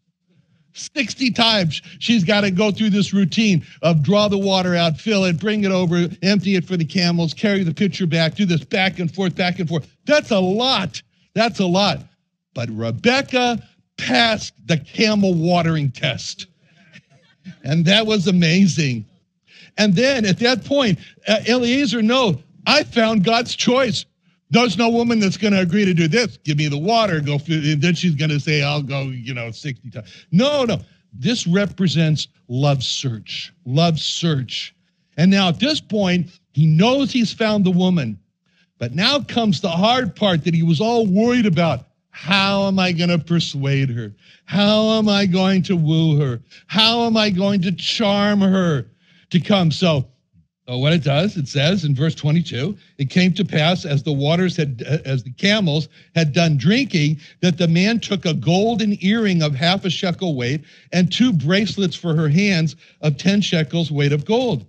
60 0.73 1.29
times 1.31 1.81
she's 1.99 2.23
got 2.23 2.41
to 2.41 2.49
go 2.49 2.71
through 2.71 2.89
this 2.89 3.13
routine 3.13 3.63
of 3.83 4.01
draw 4.01 4.27
the 4.27 4.37
water 4.37 4.75
out, 4.75 4.99
fill 4.99 5.25
it, 5.25 5.39
bring 5.39 5.63
it 5.63 5.71
over, 5.71 6.07
empty 6.23 6.55
it 6.55 6.65
for 6.65 6.75
the 6.75 6.83
camels, 6.83 7.35
carry 7.35 7.63
the 7.63 7.73
pitcher 7.73 8.07
back, 8.07 8.33
do 8.33 8.45
this 8.45 8.65
back 8.65 8.97
and 8.97 9.13
forth, 9.13 9.35
back 9.35 9.59
and 9.59 9.69
forth. 9.69 9.87
That's 10.05 10.31
a 10.31 10.39
lot. 10.39 11.03
That's 11.35 11.59
a 11.59 11.65
lot. 11.67 12.01
But 12.55 12.69
Rebecca 12.71 13.63
passed 13.97 14.53
the 14.65 14.77
camel 14.77 15.35
watering 15.35 15.91
test. 15.91 16.47
And 17.63 17.85
that 17.85 18.05
was 18.05 18.27
amazing. 18.27 19.05
And 19.77 19.93
then 19.93 20.25
at 20.25 20.39
that 20.39 20.63
point, 20.63 20.99
uh, 21.27 21.39
Eliezer, 21.47 22.01
no, 22.01 22.41
I 22.65 22.83
found 22.83 23.23
God's 23.23 23.55
choice. 23.55 24.05
There's 24.51 24.77
no 24.77 24.89
woman 24.89 25.19
that's 25.19 25.37
going 25.37 25.53
to 25.53 25.59
agree 25.59 25.85
to 25.85 25.93
do 25.93 26.07
this. 26.07 26.37
Give 26.37 26.57
me 26.57 26.67
the 26.67 26.77
water. 26.77 27.19
Go. 27.19 27.39
And 27.47 27.81
then 27.81 27.95
she's 27.95 28.15
going 28.15 28.29
to 28.29 28.39
say, 28.39 28.63
"I'll 28.63 28.83
go." 28.83 29.03
You 29.03 29.33
know, 29.33 29.51
sixty 29.51 29.89
times. 29.89 30.25
No, 30.31 30.63
no. 30.63 30.79
This 31.13 31.47
represents 31.47 32.27
love 32.47 32.83
search. 32.83 33.53
Love 33.65 33.99
search. 33.99 34.73
And 35.17 35.31
now 35.31 35.49
at 35.49 35.59
this 35.59 35.81
point, 35.81 36.29
he 36.53 36.65
knows 36.65 37.11
he's 37.11 37.33
found 37.33 37.65
the 37.65 37.71
woman. 37.71 38.19
But 38.77 38.93
now 38.93 39.19
comes 39.21 39.61
the 39.61 39.69
hard 39.69 40.15
part 40.15 40.43
that 40.43 40.53
he 40.53 40.63
was 40.63 40.81
all 40.81 41.07
worried 41.07 41.45
about. 41.45 41.87
How 42.17 42.69
am 42.69 42.79
I 42.79 42.93
going 42.93 43.09
to 43.09 43.19
persuade 43.19 43.89
her? 43.89 44.13
How 44.45 44.97
am 44.97 45.09
I 45.09 45.25
going 45.25 45.61
to 45.63 45.75
woo 45.75 46.17
her? 46.17 46.41
How 46.67 47.05
am 47.05 47.17
I 47.17 47.29
going 47.29 47.61
to 47.63 47.73
charm 47.73 48.39
her 48.39 48.85
to 49.31 49.39
come? 49.41 49.69
So, 49.69 50.07
what 50.65 50.93
it 50.93 51.03
does, 51.03 51.35
it 51.35 51.49
says 51.49 51.83
in 51.83 51.93
verse 51.93 52.15
22, 52.15 52.77
it 52.99 53.09
came 53.09 53.33
to 53.33 53.43
pass 53.43 53.83
as 53.83 54.01
the 54.01 54.13
waters 54.13 54.55
had, 54.55 54.81
as 55.05 55.23
the 55.23 55.33
camels 55.33 55.89
had 56.15 56.31
done 56.31 56.55
drinking, 56.55 57.19
that 57.41 57.57
the 57.57 57.67
man 57.67 57.99
took 57.99 58.25
a 58.25 58.33
golden 58.33 58.97
earring 59.03 59.43
of 59.43 59.53
half 59.53 59.83
a 59.83 59.89
shekel 59.89 60.35
weight 60.35 60.63
and 60.93 61.11
two 61.11 61.33
bracelets 61.33 61.97
for 61.97 62.15
her 62.15 62.29
hands 62.29 62.77
of 63.01 63.17
10 63.17 63.41
shekels 63.41 63.91
weight 63.91 64.13
of 64.13 64.23
gold. 64.23 64.65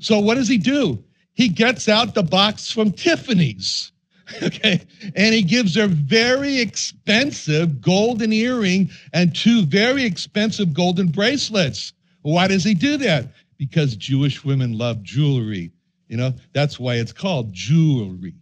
So 0.00 0.18
what 0.18 0.34
does 0.34 0.48
he 0.48 0.58
do? 0.58 1.02
He 1.34 1.48
gets 1.48 1.88
out 1.88 2.14
the 2.14 2.24
box 2.24 2.72
from 2.72 2.90
Tiffany's 2.90 3.92
Okay. 4.42 4.80
And 5.16 5.34
he 5.34 5.42
gives 5.42 5.76
her 5.76 5.86
very 5.86 6.58
expensive 6.58 7.80
golden 7.80 8.32
earring 8.32 8.90
and 9.12 9.34
two 9.34 9.66
very 9.66 10.04
expensive 10.04 10.72
golden 10.72 11.08
bracelets. 11.08 11.92
Why 12.22 12.48
does 12.48 12.64
he 12.64 12.72
do 12.72 12.96
that? 12.98 13.28
Because 13.58 13.96
Jewish 13.96 14.42
women 14.44 14.78
love 14.78 15.02
jewelry. 15.02 15.72
You 16.08 16.16
know, 16.16 16.32
that's 16.52 16.80
why 16.80 16.94
it's 16.94 17.12
called 17.12 17.52
jewelry. 17.52 18.34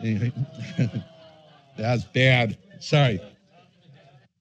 That's 1.76 2.04
bad. 2.04 2.58
Sorry. 2.80 3.20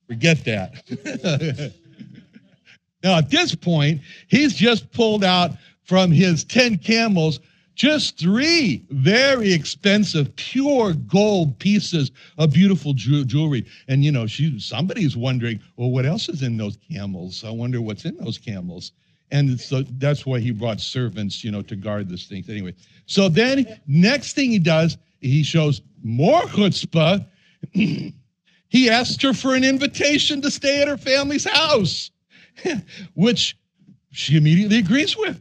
Forget 0.08 0.44
that. 0.46 1.74
now, 3.04 3.18
at 3.18 3.30
this 3.30 3.56
point, 3.56 4.02
he's 4.28 4.54
just 4.54 4.92
pulled 4.92 5.24
out 5.24 5.52
from 5.84 6.12
his 6.12 6.44
10 6.44 6.78
camels 6.78 7.40
just 7.78 8.18
three 8.18 8.84
very 8.90 9.54
expensive, 9.54 10.36
pure 10.36 10.94
gold 10.94 11.58
pieces 11.60 12.12
of 12.40 12.52
beautiful 12.52 12.94
jewelry. 12.94 13.66
And 13.88 14.04
you 14.04 14.12
know, 14.12 14.26
she 14.26 14.60
somebody's 14.60 15.16
wondering, 15.16 15.62
well, 15.78 15.92
what 15.92 16.06
else 16.06 16.28
is 16.28 16.42
in 16.42 16.58
those 16.58 16.78
camels? 16.92 17.44
I 17.46 17.52
wonder 17.52 17.80
what's 17.80 18.04
in 18.04 18.18
those 18.18 18.40
camels. 18.40 18.94
And 19.30 19.60
so 19.60 19.84
that's 19.84 20.26
why 20.26 20.40
he 20.40 20.52
brought 20.52 20.80
servants, 20.80 21.44
you 21.44 21.52
know, 21.52 21.62
to 21.62 21.76
guard 21.76 22.10
this 22.10 22.26
thing. 22.26 22.44
Anyway, 22.50 22.74
so 23.06 23.30
then 23.30 23.80
next 23.86 24.34
thing 24.34 24.50
he 24.50 24.60
does, 24.60 24.98
he 25.22 25.44
shows 25.44 25.82
more 26.04 26.42
chutzpah. 26.44 27.26
he 27.74 28.90
asked 28.90 29.22
her 29.22 29.34
for 29.34 29.54
an 29.54 29.64
invitation 29.64 30.42
to 30.42 30.50
stay 30.50 30.82
at 30.82 30.88
her 30.88 30.98
family's 30.98 31.46
house, 31.46 32.10
which 33.14 33.56
she 34.12 34.36
immediately 34.36 34.80
agrees 34.80 35.16
with. 35.16 35.40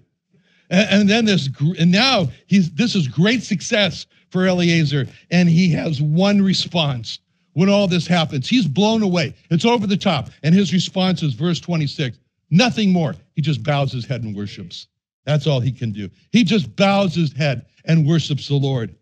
And, 0.71 0.89
and 0.91 1.09
then 1.09 1.25
this, 1.25 1.49
and 1.79 1.91
now 1.91 2.29
he's 2.47 2.71
this 2.73 2.95
is 2.95 3.09
great 3.09 3.43
success 3.43 4.07
for 4.31 4.47
Eliezer, 4.47 5.07
and 5.31 5.49
he 5.49 5.71
has 5.71 6.01
one 6.01 6.43
response 6.43 7.21
when 7.53 7.69
all 7.69 7.89
this 7.89 8.07
happens. 8.07 8.49
He's 8.49 8.67
blown 8.67 9.03
away. 9.03 9.35
It's 9.51 9.65
over 9.65 9.87
the 9.87 9.97
top, 9.97 10.31
and 10.43 10.55
his 10.55 10.73
response 10.73 11.23
is 11.23 11.35
verse 11.35 11.61
26. 11.61 12.19
Nothing 12.51 12.93
more. 12.93 13.15
He 13.35 13.43
just 13.43 13.63
bows 13.63 13.93
his 13.93 14.07
head 14.07 14.23
and 14.23 14.37
worships. 14.37 14.89
That's 15.25 15.47
all 15.47 15.61
he 15.61 15.73
can 15.73 15.93
do. 15.93 16.09
He 16.31 16.45
just 16.45 16.75
bows 16.77 17.15
his 17.15 17.33
head 17.33 17.67
and 17.85 18.07
worships 18.07 18.49
the 18.49 18.55
Lord. 18.55 18.95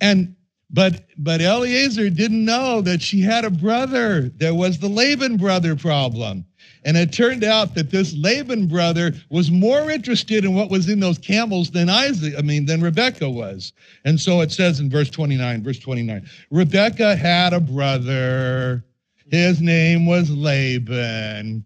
And 0.00 0.36
but 0.70 1.04
but 1.18 1.40
Eliezer 1.40 2.10
didn't 2.10 2.44
know 2.44 2.80
that 2.82 3.02
she 3.02 3.20
had 3.20 3.44
a 3.44 3.50
brother. 3.50 4.30
There 4.36 4.54
was 4.54 4.78
the 4.78 4.88
Laban 4.88 5.36
brother 5.36 5.76
problem. 5.76 6.44
And 6.86 6.96
it 6.96 7.12
turned 7.12 7.42
out 7.42 7.74
that 7.74 7.90
this 7.90 8.14
Laban 8.14 8.68
brother 8.68 9.12
was 9.28 9.50
more 9.50 9.90
interested 9.90 10.44
in 10.44 10.54
what 10.54 10.70
was 10.70 10.88
in 10.88 11.00
those 11.00 11.18
camels 11.18 11.72
than 11.72 11.90
Isaac, 11.90 12.34
I 12.38 12.42
mean, 12.42 12.64
than 12.64 12.80
Rebecca 12.80 13.28
was. 13.28 13.72
And 14.04 14.20
so 14.20 14.40
it 14.40 14.52
says 14.52 14.78
in 14.78 14.88
verse 14.88 15.10
29, 15.10 15.64
verse 15.64 15.80
29, 15.80 16.24
Rebecca 16.52 17.16
had 17.16 17.52
a 17.52 17.58
brother. 17.58 18.84
His 19.28 19.60
name 19.60 20.06
was 20.06 20.30
Laban. 20.30 21.64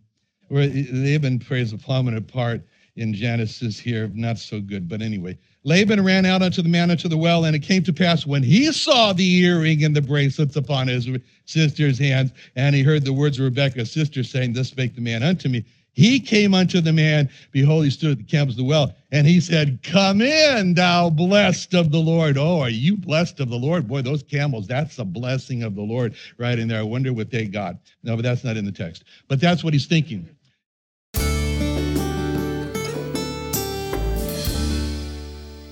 Laban 0.48 1.38
plays 1.38 1.74
a 1.74 1.78
prominent 1.78 2.26
part 2.26 2.62
in 2.96 3.14
Genesis 3.14 3.78
here, 3.78 4.10
not 4.14 4.38
so 4.38 4.60
good, 4.60 4.88
but 4.88 5.02
anyway. 5.02 5.38
Laban 5.64 6.02
ran 6.02 6.24
out 6.24 6.42
unto 6.42 6.62
the 6.62 6.68
man 6.68 6.90
unto 6.90 7.08
the 7.08 7.16
well, 7.16 7.44
and 7.44 7.54
it 7.54 7.60
came 7.60 7.82
to 7.82 7.92
pass 7.92 8.26
when 8.26 8.42
he 8.42 8.72
saw 8.72 9.12
the 9.12 9.36
earring 9.42 9.84
and 9.84 9.94
the 9.94 10.00
bracelets 10.00 10.56
upon 10.56 10.88
his 10.88 11.08
sister's 11.44 11.98
hands, 11.98 12.32
and 12.56 12.74
he 12.74 12.82
heard 12.82 13.04
the 13.04 13.12
words 13.12 13.38
of 13.38 13.44
Rebekah's 13.44 13.90
sister 13.90 14.22
saying, 14.22 14.54
Thus 14.54 14.68
spake 14.68 14.94
the 14.94 15.02
man 15.02 15.22
unto 15.22 15.48
me. 15.48 15.64
He 15.92 16.20
came 16.20 16.54
unto 16.54 16.80
the 16.80 16.92
man, 16.92 17.28
behold, 17.50 17.84
he 17.84 17.90
stood 17.90 18.12
at 18.12 18.18
the 18.18 18.24
camels 18.24 18.54
of 18.54 18.58
the 18.58 18.64
well, 18.64 18.94
and 19.12 19.26
he 19.26 19.40
said, 19.40 19.80
Come 19.82 20.22
in, 20.22 20.74
thou 20.74 21.10
blessed 21.10 21.74
of 21.74 21.90
the 21.90 21.98
Lord. 21.98 22.38
Oh, 22.38 22.60
are 22.60 22.70
you 22.70 22.96
blessed 22.96 23.40
of 23.40 23.50
the 23.50 23.58
Lord? 23.58 23.88
Boy, 23.88 24.00
those 24.00 24.22
camels, 24.22 24.66
that's 24.66 24.98
a 24.98 25.04
blessing 25.04 25.62
of 25.62 25.74
the 25.74 25.82
Lord 25.82 26.14
right 26.38 26.58
in 26.58 26.68
there. 26.68 26.78
I 26.78 26.84
wonder 26.84 27.12
what 27.12 27.30
they 27.30 27.46
got. 27.46 27.76
No, 28.02 28.16
but 28.16 28.22
that's 28.22 28.44
not 28.44 28.56
in 28.56 28.64
the 28.64 28.72
text. 28.72 29.04
But 29.28 29.40
that's 29.40 29.64
what 29.64 29.74
he's 29.74 29.86
thinking. 29.86 30.28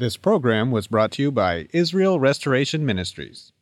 This 0.00 0.16
program 0.16 0.70
was 0.70 0.86
brought 0.86 1.12
to 1.12 1.22
you 1.22 1.30
by 1.30 1.68
Israel 1.74 2.18
Restoration 2.18 2.86
Ministries. 2.86 3.52